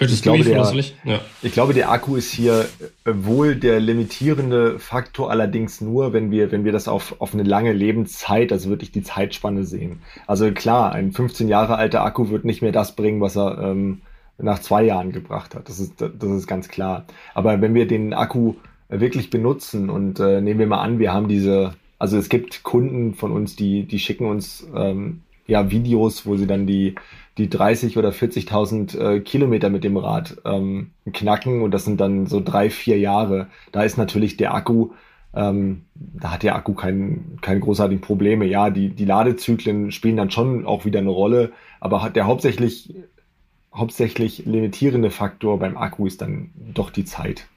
[0.00, 0.58] ich glaube, der,
[1.04, 1.20] ja.
[1.40, 2.66] ich glaube, der Akku ist hier
[3.04, 7.44] äh, wohl der limitierende Faktor, allerdings nur, wenn wir, wenn wir das auf, auf eine
[7.44, 10.02] lange Lebenszeit, also wirklich die Zeitspanne sehen.
[10.26, 14.02] Also klar, ein 15 Jahre alter Akku wird nicht mehr das bringen, was er ähm,
[14.36, 15.68] nach zwei Jahren gebracht hat.
[15.68, 17.06] Das ist, das ist ganz klar.
[17.32, 18.54] Aber wenn wir den Akku
[18.88, 23.14] wirklich benutzen und äh, nehmen wir mal an, wir haben diese, also es gibt Kunden
[23.14, 26.96] von uns, die, die schicken uns ähm, ja Videos, wo sie dann die
[27.38, 32.26] die 30 oder 40.000 äh, Kilometer mit dem Rad ähm, knacken und das sind dann
[32.26, 33.48] so drei, vier Jahre.
[33.72, 34.90] Da ist natürlich der Akku,
[35.34, 38.44] ähm, da hat der Akku kein, kein großartigen Probleme.
[38.46, 42.94] Ja, die, die Ladezyklen spielen dann schon auch wieder eine Rolle, aber hat der hauptsächlich,
[43.74, 47.48] hauptsächlich limitierende Faktor beim Akku ist dann doch die Zeit.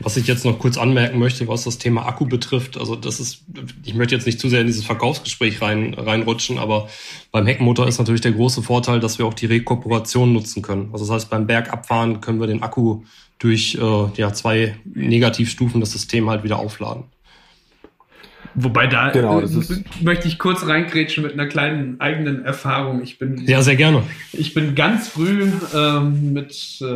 [0.00, 3.44] Was ich jetzt noch kurz anmerken möchte, was das Thema Akku betrifft, also das ist,
[3.84, 6.88] ich möchte jetzt nicht zu sehr in dieses Verkaufsgespräch rein, reinrutschen, aber
[7.32, 10.90] beim Heckenmotor ist natürlich der große Vorteil, dass wir auch die Rekuperation nutzen können.
[10.92, 13.02] Also das heißt, beim Bergabfahren können wir den Akku
[13.38, 17.04] durch äh, ja, zwei Negativstufen das System halt wieder aufladen.
[18.54, 19.48] Wobei da genau, äh,
[20.02, 23.02] möchte ich kurz reingrätschen mit einer kleinen eigenen Erfahrung.
[23.02, 24.02] Ich bin ja sehr gerne.
[24.32, 26.86] Ich bin ganz früh ähm, mit äh,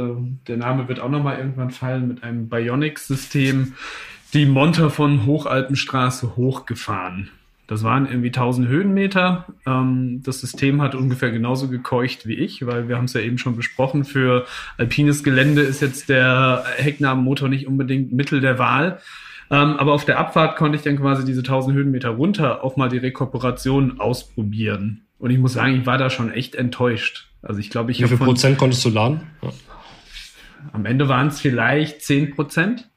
[0.48, 3.74] der Name wird auch noch mal irgendwann fallen mit einem Bionics-System
[4.34, 7.30] die Monter von Hochalpenstraße hochgefahren.
[7.66, 9.46] Das waren irgendwie 1000 Höhenmeter.
[9.66, 13.38] Ähm, das System hat ungefähr genauso gekeucht wie ich, weil wir haben es ja eben
[13.38, 14.04] schon besprochen.
[14.04, 19.00] Für alpines Gelände ist jetzt der Hecknabenmotor nicht unbedingt Mittel der Wahl.
[19.52, 22.88] Ähm, aber auf der Abfahrt konnte ich dann quasi diese 1000 Höhenmeter runter auch mal
[22.88, 25.02] die Rekuperation ausprobieren.
[25.18, 27.28] Und ich muss sagen, ich war da schon echt enttäuscht.
[27.42, 29.20] Also ich glaube, ich Wie viel von, Prozent konntest du laden?
[29.42, 29.50] Ja.
[30.72, 32.88] Am Ende waren es vielleicht 10 Prozent.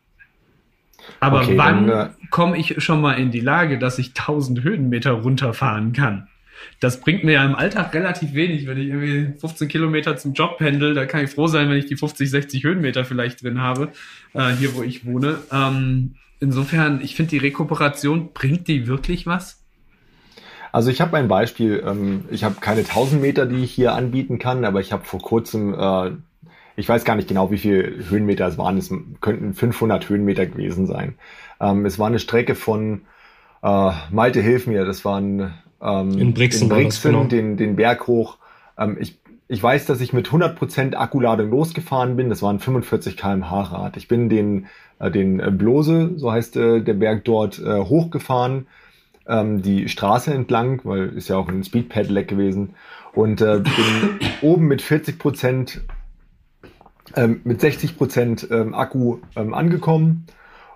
[1.20, 5.12] Aber okay, wann äh, komme ich schon mal in die Lage, dass ich 1000 Höhenmeter
[5.12, 6.30] runterfahren kann?
[6.80, 10.58] Das bringt mir ja im Alltag relativ wenig, wenn ich irgendwie 15 Kilometer zum Job
[10.58, 10.94] pendel.
[10.94, 13.92] Da kann ich froh sein, wenn ich die 50, 60 Höhenmeter vielleicht drin habe,
[14.34, 15.40] äh, hier wo ich wohne.
[15.52, 16.16] Ähm,
[16.46, 19.62] insofern, ich finde, die Rekuperation, bringt die wirklich was?
[20.72, 21.84] Also ich habe ein Beispiel.
[21.86, 25.22] Ähm, ich habe keine 1000 Meter, die ich hier anbieten kann, aber ich habe vor
[25.22, 26.12] kurzem, äh,
[26.76, 28.78] ich weiß gar nicht genau, wie viele Höhenmeter es waren.
[28.78, 31.16] Es könnten 500 Höhenmeter gewesen sein.
[31.60, 33.02] Ähm, es war eine Strecke von
[33.64, 37.24] äh, Malte, hilf mir, das waren ähm, in Brixen, in Brixen das, genau.
[37.24, 38.38] den, den Berg hoch.
[38.78, 42.30] Ähm, ich, ich weiß, dass ich mit 100% Akkuladung losgefahren bin.
[42.30, 43.98] Das waren 45 km/h Rad.
[43.98, 44.68] Ich bin den,
[45.00, 48.68] äh, den äh, Blose, so heißt äh, der Berg dort, äh, hochgefahren,
[49.28, 52.74] ähm, die Straße entlang, weil ist ja auch ein Speed Pedelec gewesen.
[53.14, 55.80] Und äh, bin oben mit 40%,
[57.16, 60.26] ähm, mit 60% ähm, Akku ähm, angekommen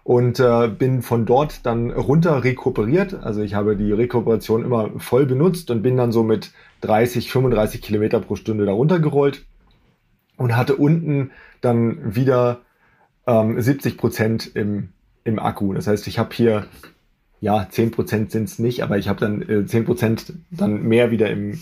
[0.10, 3.14] und äh, bin von dort dann runter rekuperiert.
[3.14, 7.80] Also ich habe die Rekuperation immer voll benutzt und bin dann so mit 30, 35
[7.80, 9.46] Kilometer pro Stunde da runtergerollt
[10.36, 11.30] und hatte unten
[11.62, 12.62] dann wieder
[13.28, 14.90] ähm, 70 Prozent im,
[15.26, 15.76] im Akku.
[15.76, 16.66] Das heißt, ich habe hier,
[17.40, 21.12] ja, 10 Prozent sind es nicht, aber ich habe dann äh, 10 Prozent dann mehr
[21.12, 21.62] wieder im,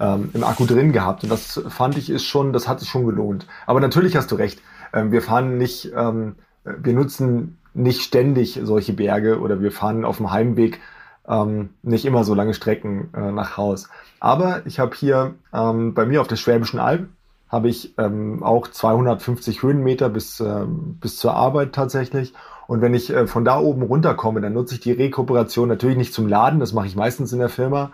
[0.00, 1.22] ähm, im Akku drin gehabt.
[1.22, 3.46] Und das fand ich ist schon, das hat sich schon gelohnt.
[3.66, 4.60] Aber natürlich hast du recht.
[4.92, 10.18] Ähm, wir fahren nicht, ähm, wir nutzen nicht ständig solche Berge oder wir fahren auf
[10.18, 10.80] dem Heimweg
[11.28, 13.88] ähm, nicht immer so lange Strecken äh, nach Haus.
[14.20, 17.08] Aber ich habe hier ähm, bei mir auf der Schwäbischen Alb
[17.48, 22.34] habe ich ähm, auch 250 Höhenmeter bis, äh, bis zur Arbeit tatsächlich.
[22.66, 26.14] Und wenn ich äh, von da oben runterkomme, dann nutze ich die Rekuperation natürlich nicht
[26.14, 27.92] zum Laden, das mache ich meistens in der Firma,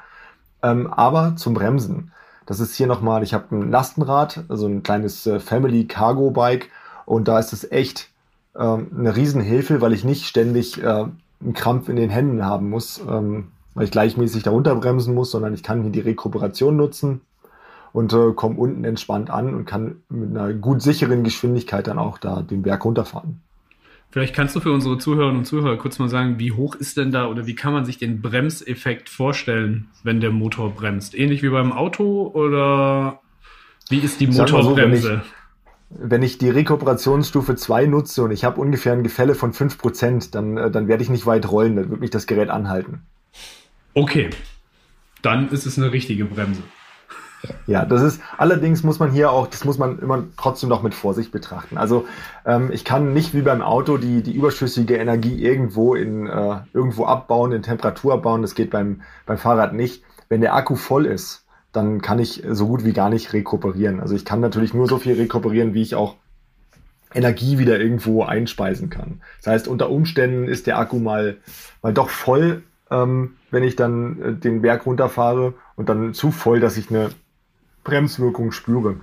[0.62, 2.12] ähm, aber zum Bremsen.
[2.46, 6.70] Das ist hier nochmal, ich habe ein Lastenrad, also ein kleines äh, Family Cargo Bike
[7.04, 8.09] und da ist es echt
[8.58, 11.06] ähm, eine Riesenhilfe, weil ich nicht ständig äh,
[11.42, 15.54] einen Krampf in den Händen haben muss, ähm, weil ich gleichmäßig darunter bremsen muss, sondern
[15.54, 17.20] ich kann hier die Rekuperation nutzen
[17.92, 22.18] und äh, komme unten entspannt an und kann mit einer gut sicheren Geschwindigkeit dann auch
[22.18, 23.40] da den Berg runterfahren.
[24.12, 27.12] Vielleicht kannst du für unsere Zuhörerinnen und Zuhörer kurz mal sagen, wie hoch ist denn
[27.12, 31.16] da oder wie kann man sich den Bremseffekt vorstellen, wenn der Motor bremst?
[31.16, 33.20] Ähnlich wie beim Auto oder
[33.88, 35.22] wie ist die Motorbremse?
[35.90, 40.56] Wenn ich die Rekuperationsstufe 2 nutze und ich habe ungefähr ein Gefälle von 5%, dann,
[40.56, 43.02] äh, dann werde ich nicht weit rollen, dann wird mich das Gerät anhalten.
[43.94, 44.30] Okay,
[45.22, 46.62] dann ist es eine richtige Bremse.
[47.66, 50.94] Ja, das ist, allerdings muss man hier auch, das muss man immer trotzdem noch mit
[50.94, 51.78] Vorsicht betrachten.
[51.78, 52.06] Also
[52.44, 57.06] ähm, ich kann nicht wie beim Auto die, die überschüssige Energie irgendwo in äh, irgendwo
[57.06, 58.42] abbauen, in Temperatur abbauen.
[58.42, 60.04] Das geht beim, beim Fahrrad nicht.
[60.28, 64.00] Wenn der Akku voll ist, dann kann ich so gut wie gar nicht rekuperieren.
[64.00, 66.16] Also ich kann natürlich nur so viel rekuperieren, wie ich auch
[67.14, 69.20] Energie wieder irgendwo einspeisen kann.
[69.38, 71.38] Das heißt, unter Umständen ist der Akku mal,
[71.82, 76.60] mal doch voll, ähm, wenn ich dann äh, den Berg runterfahre und dann zu voll,
[76.60, 77.10] dass ich eine
[77.84, 78.96] Bremswirkung spüre.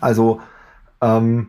[0.00, 0.40] Also
[1.00, 1.48] ähm,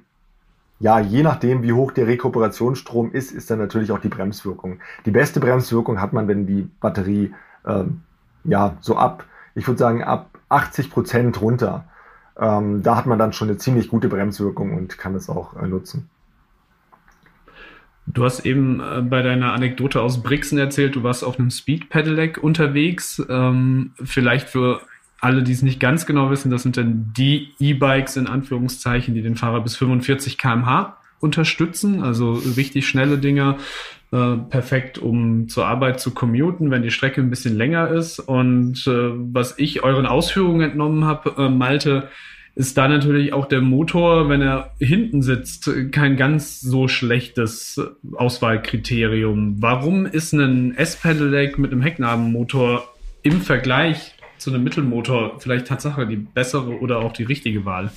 [0.79, 4.79] ja, je nachdem, wie hoch der Rekuperationsstrom ist, ist dann natürlich auch die Bremswirkung.
[5.05, 7.33] Die beste Bremswirkung hat man, wenn die Batterie
[7.65, 8.01] ähm,
[8.43, 11.85] ja so ab ich würde sagen, ab 80 Prozent runter.
[12.37, 15.67] Ähm, da hat man dann schon eine ziemlich gute Bremswirkung und kann es auch äh,
[15.67, 16.09] nutzen.
[18.05, 21.89] Du hast eben äh, bei deiner Anekdote aus Brixen erzählt, du warst auf einem Speed
[21.89, 23.21] Pedelec unterwegs.
[23.29, 24.81] Ähm, vielleicht für
[25.21, 29.21] alle, die es nicht ganz genau wissen, das sind dann die E-Bikes in Anführungszeichen, die
[29.21, 33.57] den Fahrer bis 45 km/h unterstützen, also richtig schnelle Dinger,
[34.13, 38.19] äh, perfekt, um zur Arbeit zu commuten, wenn die Strecke ein bisschen länger ist.
[38.19, 42.09] Und äh, was ich euren Ausführungen entnommen habe, äh, Malte,
[42.53, 47.81] ist da natürlich auch der Motor, wenn er hinten sitzt, kein ganz so schlechtes
[48.13, 49.55] Auswahlkriterium.
[49.59, 52.87] Warum ist ein S-Pedelec mit einem Hecknabenmotor
[53.23, 57.89] im Vergleich zu einem Mittelmotor vielleicht Tatsache die bessere oder auch die richtige Wahl?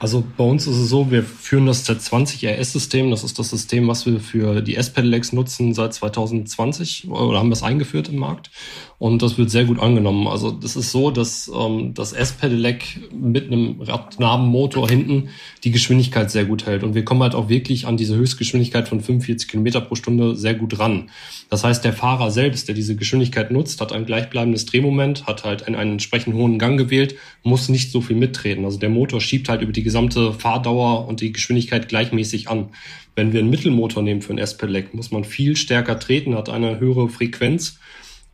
[0.00, 3.10] Also bei uns ist es so, wir führen das Z20 RS-System.
[3.10, 7.62] Das ist das System, was wir für die S-Pedelecs nutzen seit 2020 oder haben es
[7.62, 8.50] eingeführt im Markt.
[8.96, 10.26] Und das wird sehr gut angenommen.
[10.26, 15.30] Also das ist so, dass ähm, das S-Pedelec mit einem Radnabenmotor hinten
[15.64, 16.82] die Geschwindigkeit sehr gut hält.
[16.82, 20.54] Und wir kommen halt auch wirklich an diese Höchstgeschwindigkeit von 45 Kilometer pro Stunde sehr
[20.54, 21.10] gut ran.
[21.48, 25.66] Das heißt, der Fahrer selbst, der diese Geschwindigkeit nutzt, hat ein gleichbleibendes Drehmoment, hat halt
[25.66, 28.64] einen, einen entsprechend hohen Gang gewählt, muss nicht so viel mittreten.
[28.66, 32.70] Also der Motor schiebt halt über die gesamte Fahrdauer und die Geschwindigkeit gleichmäßig an.
[33.16, 36.80] Wenn wir einen Mittelmotor nehmen für ein S-Pedelec, muss man viel stärker treten, hat eine
[36.80, 37.78] höhere Frequenz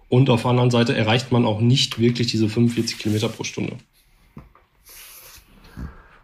[0.09, 3.72] und auf der anderen Seite erreicht man auch nicht wirklich diese 45 Kilometer pro Stunde.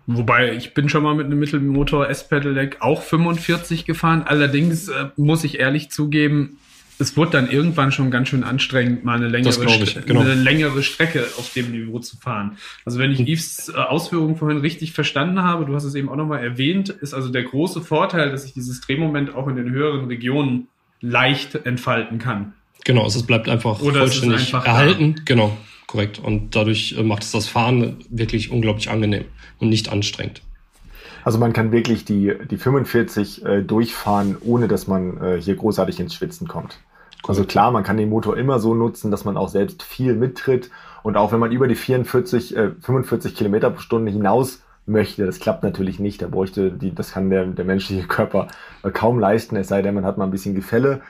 [0.07, 4.23] Wobei, ich bin schon mal mit einem Mittelmotor S-Pedelec auch 45 gefahren.
[4.25, 6.59] Allerdings äh, muss ich ehrlich zugeben,
[7.03, 10.21] es wurde dann irgendwann schon ganz schön anstrengend, mal eine längere, ich, genau.
[10.21, 12.57] eine längere Strecke auf dem Niveau zu fahren.
[12.85, 13.27] Also wenn ich hm.
[13.27, 17.13] Yves äh, Ausführungen vorhin richtig verstanden habe, du hast es eben auch nochmal erwähnt, ist
[17.13, 20.69] also der große Vorteil, dass ich dieses Drehmoment auch in den höheren Regionen
[21.01, 22.55] leicht entfalten kann.
[22.85, 25.17] Genau, also es bleibt einfach Oder vollständig einfach erhalten.
[25.17, 25.23] Da.
[25.25, 26.19] Genau, korrekt.
[26.19, 29.25] Und dadurch äh, macht es das Fahren wirklich unglaublich angenehm
[29.59, 30.43] und nicht anstrengend.
[31.25, 36.01] Also man kann wirklich die, die 45 äh, durchfahren, ohne dass man äh, hier großartig
[36.01, 36.79] ins Schwitzen kommt.
[37.27, 40.71] Also klar, man kann den Motor immer so nutzen, dass man auch selbst viel mittritt.
[41.03, 45.39] Und auch wenn man über die 44, äh, 45 Kilometer pro Stunde hinaus möchte, das
[45.39, 46.23] klappt natürlich nicht.
[46.23, 48.49] Da bräuchte die, das kann der, der menschliche Körper
[48.83, 51.01] äh, kaum leisten, es sei denn, man hat mal ein bisschen Gefälle.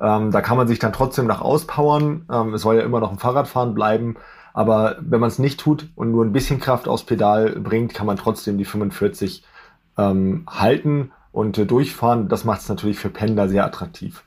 [0.00, 2.26] Ähm, da kann man sich dann trotzdem nach auspowern.
[2.30, 4.16] Ähm, es soll ja immer noch ein Fahrradfahren bleiben.
[4.52, 8.06] Aber wenn man es nicht tut und nur ein bisschen Kraft aufs Pedal bringt, kann
[8.06, 9.44] man trotzdem die 45
[9.98, 12.28] ähm, halten und äh, durchfahren.
[12.28, 14.22] Das macht es natürlich für Pendler sehr attraktiv.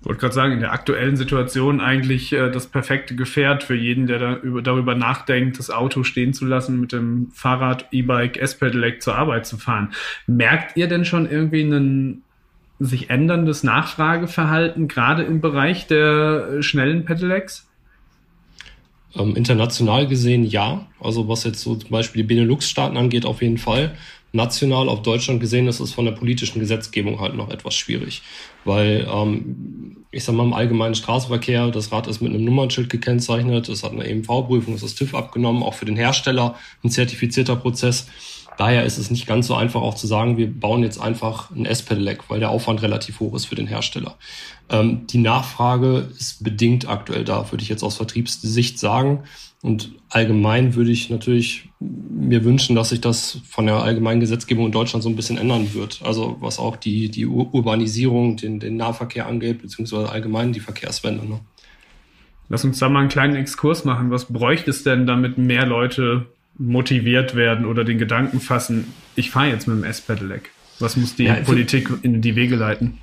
[0.00, 4.06] Ich wollte gerade sagen, in der aktuellen Situation eigentlich äh, das perfekte Gefährt für jeden,
[4.06, 9.02] der da über, darüber nachdenkt, das Auto stehen zu lassen, mit dem Fahrrad, E-Bike, S-Pedelec
[9.02, 9.92] zur Arbeit zu fahren.
[10.26, 12.22] Merkt ihr denn schon irgendwie ein
[12.78, 17.68] sich änderndes Nachfrageverhalten, gerade im Bereich der äh, schnellen Pedelecs?
[19.14, 20.86] Ähm, international gesehen ja.
[21.00, 23.92] Also was jetzt so zum Beispiel die Benelux-Staaten angeht, auf jeden Fall
[24.32, 28.22] national auf Deutschland gesehen ist es von der politischen Gesetzgebung halt noch etwas schwierig.
[28.64, 33.68] Weil, ähm, ich sag mal, im allgemeinen Straßenverkehr, das Rad ist mit einem Nummernschild gekennzeichnet,
[33.68, 38.06] es hat eine EMV-Prüfung, es ist TÜV abgenommen, auch für den Hersteller ein zertifizierter Prozess.
[38.60, 41.64] Daher ist es nicht ganz so einfach auch zu sagen, wir bauen jetzt einfach ein
[41.64, 44.18] S-Pedelec, weil der Aufwand relativ hoch ist für den Hersteller.
[44.68, 49.20] Ähm, die Nachfrage ist bedingt aktuell da, würde ich jetzt aus Vertriebssicht sagen.
[49.62, 54.72] Und allgemein würde ich natürlich mir wünschen, dass sich das von der allgemeinen Gesetzgebung in
[54.72, 56.02] Deutschland so ein bisschen ändern wird.
[56.04, 61.26] Also was auch die, die Urbanisierung, den, den Nahverkehr angeht, beziehungsweise allgemein die Verkehrswende.
[61.26, 61.40] Ne?
[62.50, 64.10] Lass uns da mal einen kleinen Exkurs machen.
[64.10, 66.26] Was bräuchte es denn, damit mehr Leute
[66.60, 70.50] motiviert werden oder den Gedanken fassen, ich fahre jetzt mit dem S-Pedelec?
[70.78, 72.98] Was muss die ja, Politik in die Wege leiten?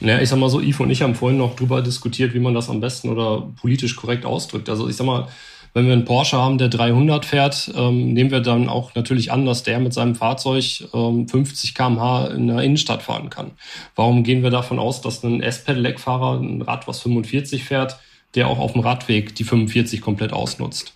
[0.00, 2.54] Naja, ich sag mal so, Yves und ich haben vorhin noch drüber diskutiert, wie man
[2.54, 4.68] das am besten oder politisch korrekt ausdrückt.
[4.68, 5.28] Also ich sag mal,
[5.74, 9.46] wenn wir einen Porsche haben, der 300 fährt, ähm, nehmen wir dann auch natürlich an,
[9.46, 13.52] dass der mit seinem Fahrzeug ähm, 50 km/h in der Innenstadt fahren kann.
[13.94, 17.98] Warum gehen wir davon aus, dass ein S-Pedelec-Fahrer ein Rad, was 45 fährt,
[18.34, 20.94] der auch auf dem Radweg die 45 komplett ausnutzt?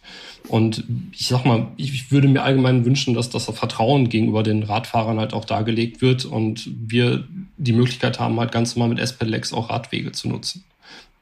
[0.49, 5.18] Und ich sag mal, ich würde mir allgemein wünschen, dass das Vertrauen gegenüber den Radfahrern
[5.18, 7.25] halt auch dargelegt wird und wir
[7.57, 10.64] die Möglichkeit haben, halt ganz normal mit S-Pedelecs auch Radwege zu nutzen.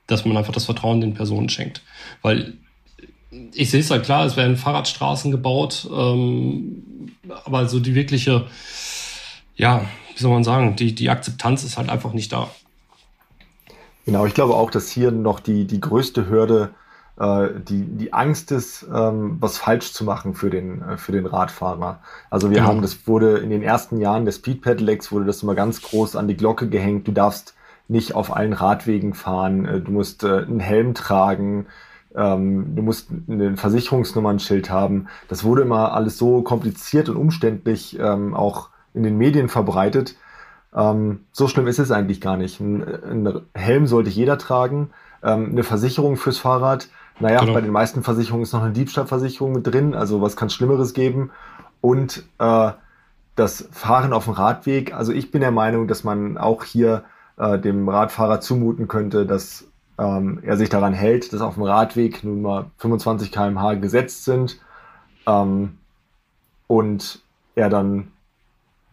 [0.07, 1.83] Dass man einfach das Vertrauen den Personen schenkt.
[2.23, 2.55] Weil
[3.55, 7.13] ich sehe es halt klar, es werden Fahrradstraßen gebaut, ähm,
[7.45, 8.47] aber so die wirkliche,
[9.57, 9.85] ja,
[10.17, 12.51] wie soll man sagen, die, die Akzeptanz ist halt einfach nicht da.
[14.07, 16.71] Genau, ich glaube auch, dass hier noch die, die größte Hürde
[17.21, 21.27] äh, die, die Angst ist, ähm, was falsch zu machen für den, äh, für den
[21.27, 22.01] Radfahrer.
[22.31, 22.69] Also wir genau.
[22.69, 26.17] haben, das wurde in den ersten Jahren des Speed Pedelecs wurde das immer ganz groß
[26.17, 27.07] an die Glocke gehängt.
[27.07, 27.55] Du darfst
[27.89, 31.67] nicht auf allen Radwegen fahren, äh, du musst äh, einen Helm tragen,
[32.15, 35.09] ähm, du musst ein Versicherungsnummernschild haben.
[35.29, 40.17] Das wurde immer alles so kompliziert und umständlich ähm, auch in den Medien verbreitet.
[40.75, 42.61] Ähm, so schlimm ist es eigentlich gar nicht.
[42.61, 44.91] Ein, Helm sollte jeder tragen.
[45.23, 46.89] Ähm, eine Versicherung fürs Fahrrad.
[47.19, 47.55] Naja, genau.
[47.55, 49.95] bei den meisten Versicherungen ist noch eine Diebstahlversicherung mit drin.
[49.95, 51.31] Also was kann Schlimmeres geben?
[51.81, 52.71] Und äh,
[53.37, 54.95] das Fahren auf dem Radweg.
[54.95, 57.05] Also ich bin der Meinung, dass man auch hier
[57.39, 59.67] äh, dem Radfahrer zumuten könnte, dass
[59.99, 64.59] ähm, er sich daran hält, dass auf dem Radweg nun mal 25 km/h gesetzt sind
[65.27, 65.79] ähm,
[66.67, 67.23] und
[67.55, 68.13] er dann,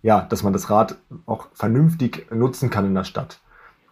[0.07, 3.41] ja, dass man das Rad auch vernünftig nutzen kann in der Stadt.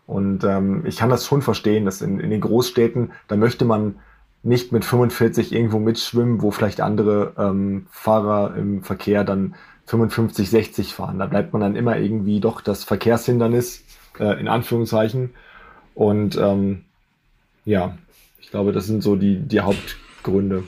[0.08, 3.96] Und ähm, ich kann das schon verstehen, dass in, in den Großstädten, da möchte man
[4.42, 9.56] nicht mit 45 irgendwo mitschwimmen, wo vielleicht andere ähm, Fahrer im Verkehr dann
[9.88, 11.20] 55, 60 fahren.
[11.20, 13.84] Da bleibt man dann immer irgendwie doch das Verkehrshindernis,
[14.18, 15.32] äh, in Anführungszeichen.
[15.96, 16.86] Und ähm,
[17.66, 17.98] ja,
[18.40, 20.64] ich glaube, das sind so die, die Hauptgründe.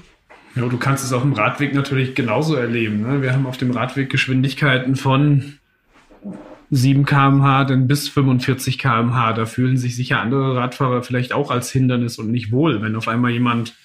[0.58, 3.02] Ja, du kannst es auf dem Radweg natürlich genauso erleben.
[3.02, 3.22] Ne?
[3.22, 5.60] Wir haben auf dem Radweg Geschwindigkeiten von
[6.72, 9.34] 7 km/h bis 45 km/h.
[9.34, 13.08] Da fühlen sich sicher andere Radfahrer vielleicht auch als Hindernis und nicht wohl, wenn auf
[13.08, 13.76] einmal jemand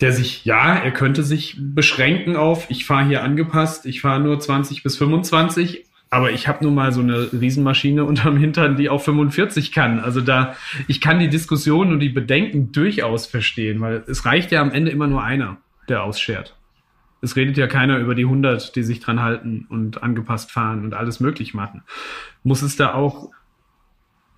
[0.00, 4.40] der sich, ja, er könnte sich beschränken auf, ich fahre hier angepasst, ich fahre nur
[4.40, 9.00] 20 bis 25, aber ich habe nun mal so eine Riesenmaschine unterm Hintern, die auch
[9.00, 9.98] 45 kann.
[9.98, 10.54] Also da,
[10.86, 14.90] ich kann die Diskussion und die Bedenken durchaus verstehen, weil es reicht ja am Ende
[14.90, 15.56] immer nur einer,
[15.88, 16.54] der ausschert.
[17.22, 20.92] Es redet ja keiner über die 100, die sich dran halten und angepasst fahren und
[20.92, 21.82] alles möglich machen.
[22.44, 23.30] Muss es da auch,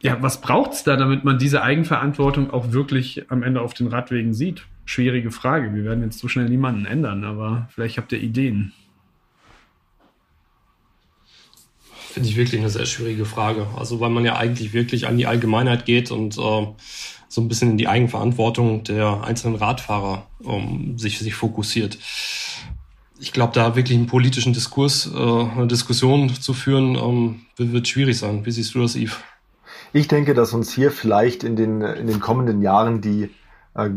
[0.00, 4.32] ja, was braucht's da, damit man diese Eigenverantwortung auch wirklich am Ende auf den Radwegen
[4.32, 4.64] sieht?
[4.84, 5.74] Schwierige Frage.
[5.74, 8.72] Wir werden jetzt so schnell niemanden ändern, aber vielleicht habt ihr Ideen.
[12.14, 13.66] Finde ich wirklich eine sehr schwierige Frage.
[13.76, 16.66] Also weil man ja eigentlich wirklich an die Allgemeinheit geht und äh,
[17.28, 21.98] so ein bisschen in die Eigenverantwortung der einzelnen Radfahrer ähm, sich, sich fokussiert.
[23.18, 28.16] Ich glaube, da wirklich einen politischen Diskurs, äh, eine Diskussion zu führen, ähm, wird schwierig
[28.16, 28.46] sein.
[28.46, 29.16] Wie siehst du das, Yves?
[29.92, 33.28] Ich denke, dass uns hier vielleicht in den, in den kommenden Jahren die,
[33.74, 33.90] äh,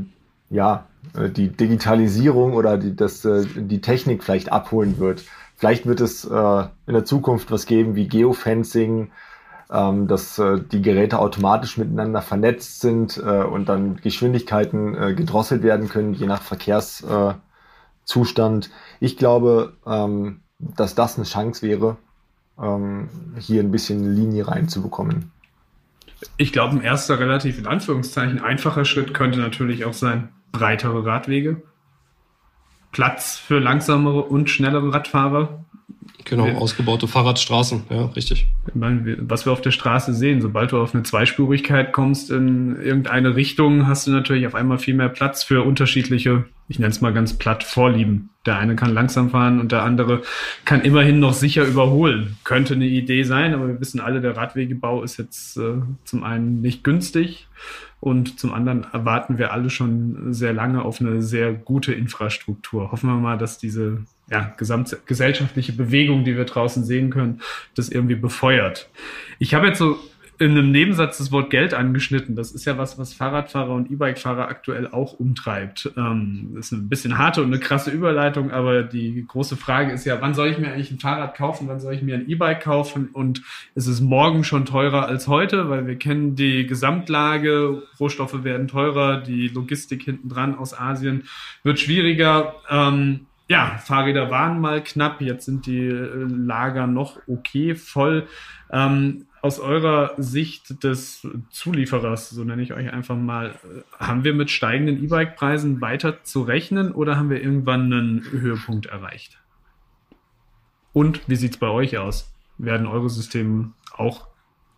[0.50, 5.24] ja, äh, die Digitalisierung oder die, das, äh, die Technik vielleicht abholen wird.
[5.58, 9.10] Vielleicht wird es äh, in der Zukunft was geben wie Geofencing,
[9.72, 15.64] ähm, dass äh, die Geräte automatisch miteinander vernetzt sind äh, und dann Geschwindigkeiten äh, gedrosselt
[15.64, 18.70] werden können, je nach Verkehrszustand.
[19.00, 21.98] Ich glaube, ähm, dass das eine Chance wäre,
[22.62, 25.32] ähm, hier ein bisschen Linie reinzubekommen.
[26.38, 31.62] Ich glaube, ein erster relativ in Anführungszeichen einfacher Schritt könnte natürlich auch sein, breitere Radwege.
[32.92, 35.64] Platz für langsamere und schnellere Radfahrer.
[36.26, 38.48] Genau, wir, ausgebaute Fahrradstraßen, ja, richtig.
[38.74, 43.88] was wir auf der Straße sehen, sobald du auf eine Zweispurigkeit kommst in irgendeine Richtung,
[43.88, 47.38] hast du natürlich auf einmal viel mehr Platz für unterschiedliche, ich nenne es mal ganz
[47.38, 48.30] platt, Vorlieben.
[48.46, 50.22] Der eine kann langsam fahren und der andere
[50.66, 52.36] kann immerhin noch sicher überholen.
[52.44, 56.62] Könnte eine Idee sein, aber wir wissen alle, der Radwegebau ist jetzt äh, zum einen
[56.62, 57.48] nicht günstig
[58.00, 62.92] und zum anderen erwarten wir alle schon sehr lange auf eine sehr gute Infrastruktur.
[62.92, 67.42] Hoffen wir mal, dass diese ja, gesamtgesellschaftliche Bewegung, die wir draußen sehen können,
[67.76, 68.90] das irgendwie befeuert.
[69.40, 69.98] Ich habe jetzt so
[70.40, 72.36] in einem Nebensatz das Wort Geld angeschnitten.
[72.36, 75.92] Das ist ja was, was Fahrradfahrer und E-Bike-Fahrer aktuell auch umtreibt.
[75.98, 80.22] Ähm, ist ein bisschen harte und eine krasse Überleitung, aber die große Frage ist ja,
[80.22, 81.68] wann soll ich mir eigentlich ein Fahrrad kaufen?
[81.68, 83.10] Wann soll ich mir ein E-Bike kaufen?
[83.14, 83.42] Und
[83.76, 85.70] ist es morgen schon teurer als heute?
[85.70, 87.84] Weil wir kennen die Gesamtlage.
[88.00, 89.22] Rohstoffe werden teurer.
[89.22, 91.24] Die Logistik hinten dran aus Asien
[91.64, 92.56] wird schwieriger.
[92.70, 98.28] Ähm, ja, Fahrräder waren mal knapp, jetzt sind die äh, Lager noch okay voll.
[98.72, 104.34] Ähm, aus eurer Sicht des Zulieferers, so nenne ich euch einfach mal, äh, haben wir
[104.34, 109.40] mit steigenden E-Bike-Preisen weiter zu rechnen oder haben wir irgendwann einen Höhepunkt erreicht?
[110.92, 112.34] Und wie sieht es bei euch aus?
[112.58, 114.28] Werden eure Systeme auch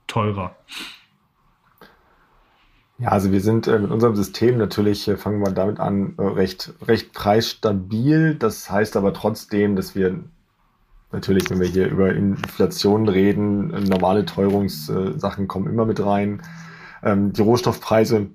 [0.06, 0.56] teurer?
[3.00, 6.22] Ja, also wir sind äh, mit unserem System natürlich, äh, fangen wir damit an, äh,
[6.22, 8.36] recht, recht preisstabil.
[8.36, 10.20] Das heißt aber trotzdem, dass wir
[11.12, 16.42] natürlich, wenn wir hier über Inflation reden, normale Teuerungssachen kommen immer mit rein.
[17.02, 18.28] Ähm, die Rohstoffpreise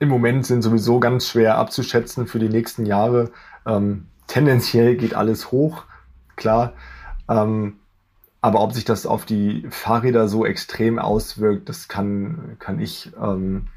[0.00, 3.30] im Moment sind sowieso ganz schwer abzuschätzen für die nächsten Jahre.
[3.64, 5.84] Ähm, tendenziell geht alles hoch,
[6.34, 6.72] klar.
[7.28, 7.79] Ähm,
[8.40, 13.68] aber ob sich das auf die Fahrräder so extrem auswirkt, das kann, kann ich ähm,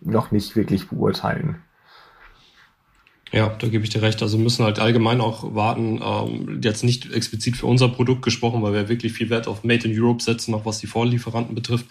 [0.00, 1.62] noch nicht wirklich beurteilen.
[3.34, 4.22] Ja, da gebe ich dir recht.
[4.22, 8.74] Also müssen halt allgemein auch warten, ähm, jetzt nicht explizit für unser Produkt gesprochen, weil
[8.74, 11.86] wir wirklich viel Wert auf Made in Europe setzen, auch was die Vorlieferanten betrifft.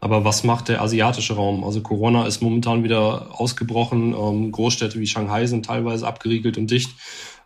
[0.00, 1.64] Aber was macht der asiatische Raum?
[1.64, 4.14] Also Corona ist momentan wieder ausgebrochen.
[4.18, 6.92] Ähm, Großstädte wie Shanghai sind teilweise abgeriegelt und dicht.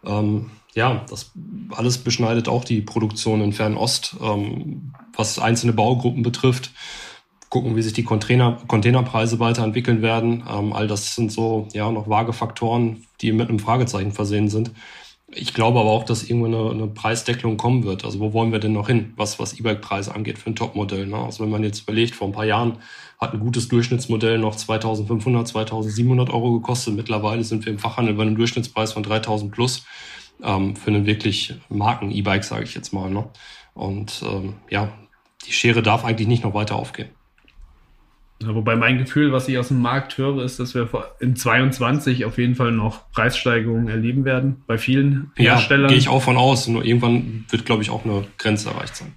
[0.06, 1.32] Ähm, ja, das
[1.70, 6.70] alles beschneidet auch die Produktion in Fernost, ähm, was einzelne Baugruppen betrifft.
[7.50, 10.44] Gucken, wie sich die Container, Containerpreise weiterentwickeln werden.
[10.48, 14.70] Ähm, all das sind so ja noch vage Faktoren, die mit einem Fragezeichen versehen sind.
[15.32, 18.04] Ich glaube aber auch, dass irgendwo eine, eine Preisdeckelung kommen wird.
[18.04, 21.06] Also wo wollen wir denn noch hin, was, was E-Bike-Preise angeht für ein Topmodell?
[21.06, 21.16] Ne?
[21.16, 22.78] Also wenn man jetzt überlegt, vor ein paar Jahren
[23.20, 26.94] hat ein gutes Durchschnittsmodell noch 2500, 2700 Euro gekostet.
[26.94, 29.84] Mittlerweile sind wir im Fachhandel bei einem Durchschnittspreis von 3000 plus
[30.42, 33.10] ähm, für einen wirklich Marken-E-Bike, sage ich jetzt mal.
[33.10, 33.29] Ne?
[33.75, 34.92] Und ähm, ja,
[35.46, 37.10] die Schere darf eigentlich nicht noch weiter aufgehen.
[38.42, 40.88] Wobei mein Gefühl, was ich aus dem Markt höre, ist, dass wir
[41.20, 45.84] in 22 auf jeden Fall noch Preissteigerungen erleben werden bei vielen Herstellern.
[45.84, 46.66] Ja, gehe ich auch von aus.
[46.66, 49.12] Nur irgendwann wird, glaube ich, auch eine Grenze erreicht sein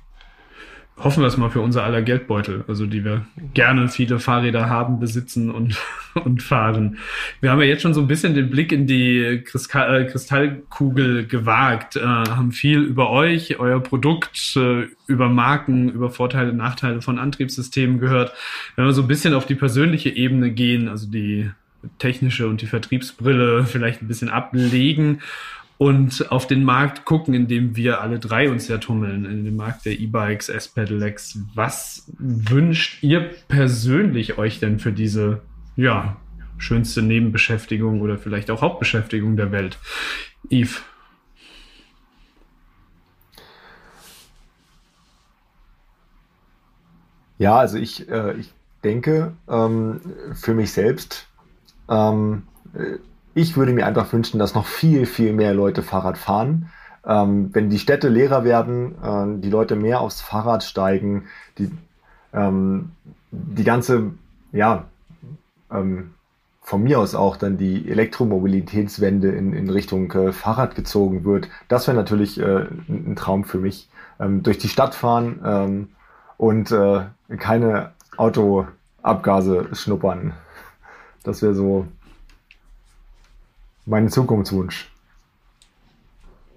[0.97, 4.99] hoffen wir es mal für unser aller Geldbeutel, also die wir gerne viele Fahrräder haben,
[4.99, 5.75] besitzen und,
[6.23, 6.97] und fahren.
[7.41, 11.95] Wir haben ja jetzt schon so ein bisschen den Blick in die äh, Kristallkugel gewagt,
[11.95, 17.99] äh, haben viel über euch, euer Produkt, äh, über Marken, über Vorteile, Nachteile von Antriebssystemen
[17.99, 18.33] gehört.
[18.75, 21.49] Wenn wir so ein bisschen auf die persönliche Ebene gehen, also die
[21.99, 25.19] technische und die Vertriebsbrille vielleicht ein bisschen ablegen
[25.83, 29.57] und auf den Markt gucken, in dem wir alle drei uns ja tummeln, in den
[29.57, 31.39] Markt der E-Bikes, S-Pedelecs.
[31.55, 35.41] Was wünscht ihr persönlich euch denn für diese,
[35.75, 36.15] ja,
[36.57, 39.77] schönste Nebenbeschäftigung oder vielleicht auch Hauptbeschäftigung der Welt?
[40.49, 40.81] Yves.
[47.39, 48.53] Ja, also ich, äh, ich
[48.85, 49.99] denke ähm,
[50.33, 51.27] für mich selbst,
[51.89, 52.43] ähm,
[53.35, 56.69] ich würde mir einfach wünschen, dass noch viel, viel mehr Leute Fahrrad fahren.
[57.05, 61.25] Ähm, wenn die Städte leerer werden, äh, die Leute mehr aufs Fahrrad steigen,
[61.57, 61.71] die,
[62.33, 62.91] ähm,
[63.31, 64.11] die ganze,
[64.51, 64.85] ja,
[65.71, 66.11] ähm,
[66.61, 71.87] von mir aus auch dann die Elektromobilitätswende in, in Richtung äh, Fahrrad gezogen wird, das
[71.87, 73.89] wäre natürlich äh, ein Traum für mich.
[74.19, 75.89] Ähm, durch die Stadt fahren ähm,
[76.37, 77.01] und äh,
[77.37, 80.33] keine Autoabgase schnuppern.
[81.23, 81.87] Das wäre so
[83.85, 84.89] mein Zukunftswunsch.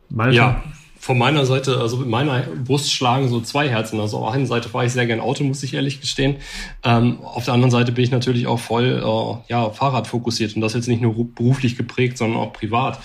[0.08, 0.36] Malte?
[0.36, 0.62] Ja,
[1.06, 4.00] von meiner Seite, also mit meiner Brust schlagen so zwei Herzen.
[4.00, 6.38] Also auf der einen Seite fahre ich sehr gern Auto, muss ich ehrlich gestehen.
[6.82, 10.62] Ähm, auf der anderen Seite bin ich natürlich auch voll äh, ja, Fahrrad fokussiert und
[10.62, 12.98] das jetzt nicht nur beruflich geprägt, sondern auch privat.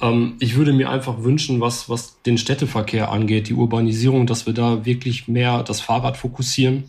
[0.00, 4.54] Ähm, ich würde mir einfach wünschen, was, was den Städteverkehr angeht, die Urbanisierung, dass wir
[4.54, 6.84] da wirklich mehr das Fahrrad fokussieren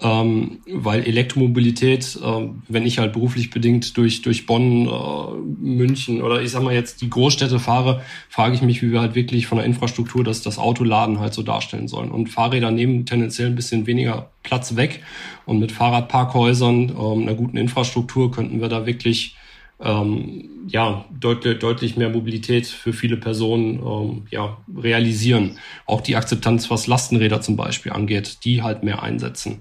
[0.00, 6.40] ähm, weil Elektromobilität, äh, wenn ich halt beruflich bedingt durch, durch Bonn, äh, München oder
[6.40, 9.58] ich sag mal jetzt die Großstädte fahre, frage ich mich, wie wir halt wirklich von
[9.58, 12.12] der Infrastruktur das, das Autoladen halt so darstellen sollen.
[12.12, 15.02] Und Fahrräder nehmen tendenziell ein bisschen weniger Platz weg
[15.46, 19.36] und mit Fahrradparkhäusern, ähm, einer guten Infrastruktur könnten wir da wirklich
[19.80, 25.58] ähm, ja, deutlich, deutlich mehr Mobilität für viele Personen ähm, ja, realisieren.
[25.86, 29.60] Auch die Akzeptanz, was Lastenräder zum Beispiel angeht, die halt mehr einsetzen.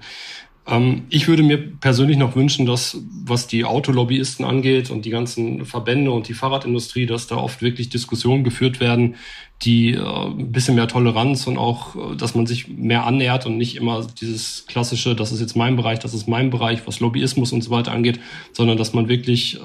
[0.68, 5.66] Ähm, ich würde mir persönlich noch wünschen, dass, was die Autolobbyisten angeht und die ganzen
[5.66, 9.16] Verbände und die Fahrradindustrie, dass da oft wirklich Diskussionen geführt werden,
[9.64, 13.58] die äh, ein bisschen mehr Toleranz und auch, äh, dass man sich mehr annähert und
[13.58, 17.54] nicht immer dieses klassische, das ist jetzt mein Bereich, das ist mein Bereich, was Lobbyismus
[17.54, 18.20] und so weiter angeht,
[18.52, 19.60] sondern dass man wirklich, äh,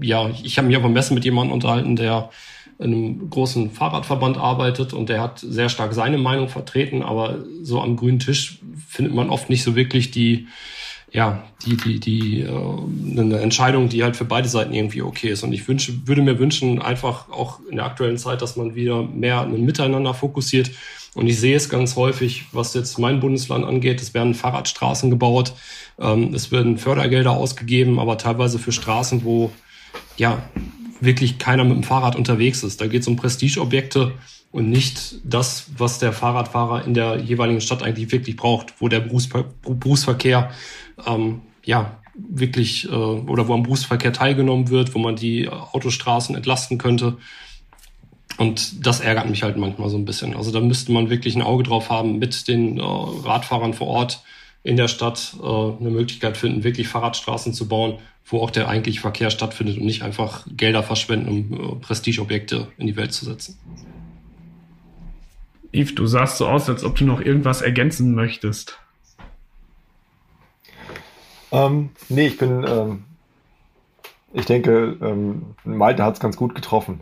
[0.00, 2.30] ja, ich habe mich auf dem Messen mit jemandem unterhalten, der
[2.78, 7.80] in einem großen Fahrradverband arbeitet und der hat sehr stark seine Meinung vertreten, aber so
[7.80, 10.46] am grünen Tisch findet man oft nicht so wirklich die,
[11.10, 15.42] ja, die, die, die, äh, eine Entscheidung, die halt für beide Seiten irgendwie okay ist.
[15.42, 19.02] Und ich wünsche, würde mir wünschen, einfach auch in der aktuellen Zeit, dass man wieder
[19.02, 20.70] mehr ein Miteinander fokussiert.
[21.14, 24.02] Und ich sehe es ganz häufig, was jetzt mein Bundesland angeht.
[24.02, 25.54] Es werden Fahrradstraßen gebaut,
[25.98, 29.50] ähm, es werden Fördergelder ausgegeben, aber teilweise für Straßen, wo
[30.18, 30.42] ja
[31.00, 32.80] wirklich keiner mit dem Fahrrad unterwegs ist.
[32.80, 34.12] Da geht es um Prestigeobjekte
[34.50, 39.00] und nicht das, was der Fahrradfahrer in der jeweiligen Stadt eigentlich wirklich braucht, wo der
[39.00, 40.50] Berufsver Berufsverkehr
[41.06, 46.78] ähm, ja wirklich äh, oder wo am Berufsverkehr teilgenommen wird, wo man die Autostraßen entlasten
[46.78, 47.16] könnte.
[48.38, 50.36] Und das ärgert mich halt manchmal so ein bisschen.
[50.36, 54.22] Also da müsste man wirklich ein Auge drauf haben, mit den äh, Radfahrern vor Ort
[54.62, 59.00] in der Stadt äh, eine Möglichkeit finden, wirklich Fahrradstraßen zu bauen, wo auch der eigentliche
[59.00, 63.58] Verkehr stattfindet und nicht einfach Gelder verschwenden, um äh, Prestigeobjekte in die Welt zu setzen.
[65.72, 68.78] Yves, du sahst so aus, als ob du noch irgendwas ergänzen möchtest.
[71.52, 73.04] Ähm, nee, ich bin, ähm,
[74.32, 77.00] ich denke, ähm, Malte hat es ganz gut getroffen.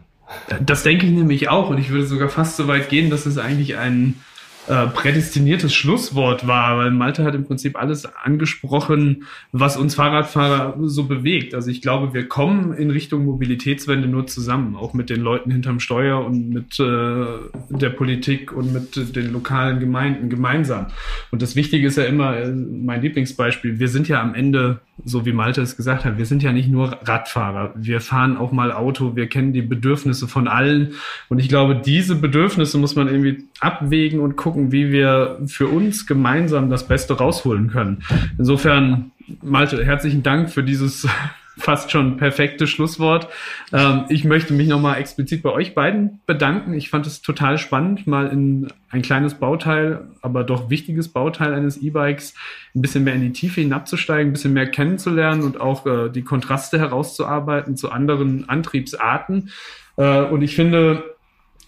[0.61, 3.39] Das denke ich nämlich auch und ich würde sogar fast so weit gehen, dass es
[3.39, 4.21] eigentlich ein
[4.69, 11.05] äh, prädestiniertes Schlusswort war, weil Malte hat im Prinzip alles angesprochen, was uns Fahrradfahrer so
[11.05, 11.55] bewegt.
[11.55, 15.79] Also ich glaube, wir kommen in Richtung Mobilitätswende nur zusammen, auch mit den Leuten hinterm
[15.79, 17.27] Steuer und mit äh,
[17.71, 20.87] der Politik und mit den lokalen Gemeinden gemeinsam.
[21.31, 25.25] Und das Wichtige ist ja immer, äh, mein Lieblingsbeispiel, wir sind ja am Ende, so
[25.27, 28.73] wie Malte es gesagt hat, wir sind ja nicht nur Radfahrer, wir fahren auch mal
[28.73, 30.95] Auto, wir kennen die Bedürfnisse von allen.
[31.29, 35.69] Und ich glaube, diese Bedürfnisse muss man irgendwie abwägen und gucken, gucken, wie wir für
[35.69, 38.03] uns gemeinsam das Beste rausholen können.
[38.39, 39.11] Insofern,
[39.43, 41.07] Malte, herzlichen Dank für dieses
[41.59, 43.29] fast schon perfekte Schlusswort.
[43.73, 46.75] Ähm, ich möchte mich nochmal explizit bei euch beiden bedanken.
[46.75, 51.77] Ich fand es total spannend, mal in ein kleines Bauteil, aber doch wichtiges Bauteil eines
[51.77, 52.35] E-Bikes
[52.75, 56.23] ein bisschen mehr in die Tiefe hinabzusteigen, ein bisschen mehr kennenzulernen und auch äh, die
[56.23, 59.51] Kontraste herauszuarbeiten zu anderen Antriebsarten.
[59.97, 61.16] Äh, und ich finde,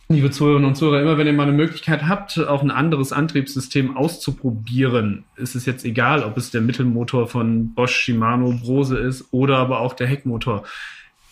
[0.09, 3.97] liebe Zuhörerinnen und Zuhörer, immer wenn ihr mal eine Möglichkeit habt, auch ein anderes Antriebssystem
[3.97, 9.59] auszuprobieren, ist es jetzt egal, ob es der Mittelmotor von Bosch, Shimano, Brose ist oder
[9.59, 10.65] aber auch der Heckmotor.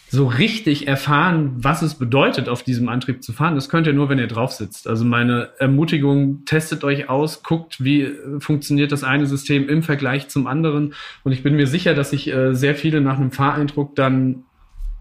[0.08, 4.08] so richtig erfahren, was es bedeutet, auf diesem Antrieb zu fahren, das könnt ihr nur,
[4.08, 4.86] wenn ihr drauf sitzt.
[4.86, 10.46] Also meine Ermutigung, testet euch aus, guckt, wie funktioniert das eine System im Vergleich zum
[10.46, 10.94] anderen.
[11.24, 14.44] Und ich bin mir sicher, dass sich äh, sehr viele nach einem Fahreindruck dann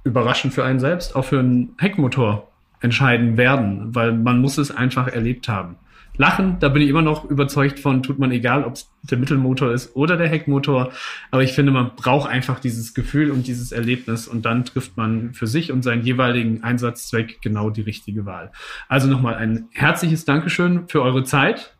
[0.03, 2.47] überraschend für einen selbst, auch für einen Heckmotor
[2.82, 5.78] entscheiden werden, weil man muss es einfach erlebt haben.
[6.17, 9.71] Lachen, da bin ich immer noch überzeugt von, tut man egal, ob es der Mittelmotor
[9.71, 10.91] ist oder der Heckmotor.
[11.32, 15.34] Aber ich finde, man braucht einfach dieses Gefühl und dieses Erlebnis und dann trifft man
[15.34, 18.51] für sich und seinen jeweiligen Einsatzzweck genau die richtige Wahl.
[18.88, 21.76] Also nochmal ein herzliches Dankeschön für eure Zeit.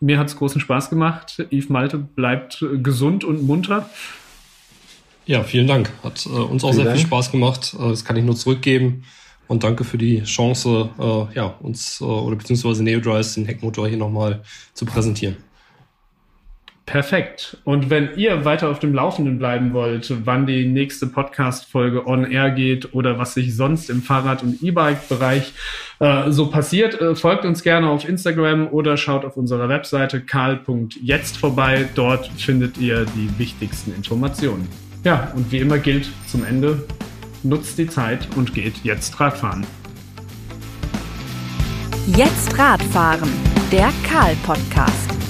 [0.00, 1.46] Mir hat es großen Spaß gemacht.
[1.50, 3.88] Yves Malte bleibt gesund und munter.
[5.26, 5.90] Ja, vielen Dank.
[6.02, 6.96] Hat äh, uns auch vielen sehr Dank.
[6.98, 7.74] viel Spaß gemacht.
[7.78, 9.04] Äh, das kann ich nur zurückgeben.
[9.48, 13.98] Und danke für die Chance, äh, ja, uns äh, oder beziehungsweise NeoDrives den Heckmotor hier
[13.98, 14.42] nochmal
[14.74, 15.36] zu präsentieren.
[16.86, 17.56] Perfekt.
[17.64, 22.52] Und wenn ihr weiter auf dem Laufenden bleiben wollt, wann die nächste Podcast-Folge on air
[22.52, 25.52] geht oder was sich sonst im Fahrrad- und E-Bike-Bereich
[25.98, 31.36] äh, so passiert, äh, folgt uns gerne auf Instagram oder schaut auf unserer Webseite karl.jetzt
[31.36, 31.88] vorbei.
[31.96, 34.68] Dort findet ihr die wichtigsten Informationen.
[35.02, 36.84] Ja, und wie immer gilt zum Ende,
[37.48, 39.66] nutzt die Zeit und geht jetzt Radfahren.
[42.06, 43.30] Jetzt Radfahren,
[43.72, 45.25] der Karl-Podcast.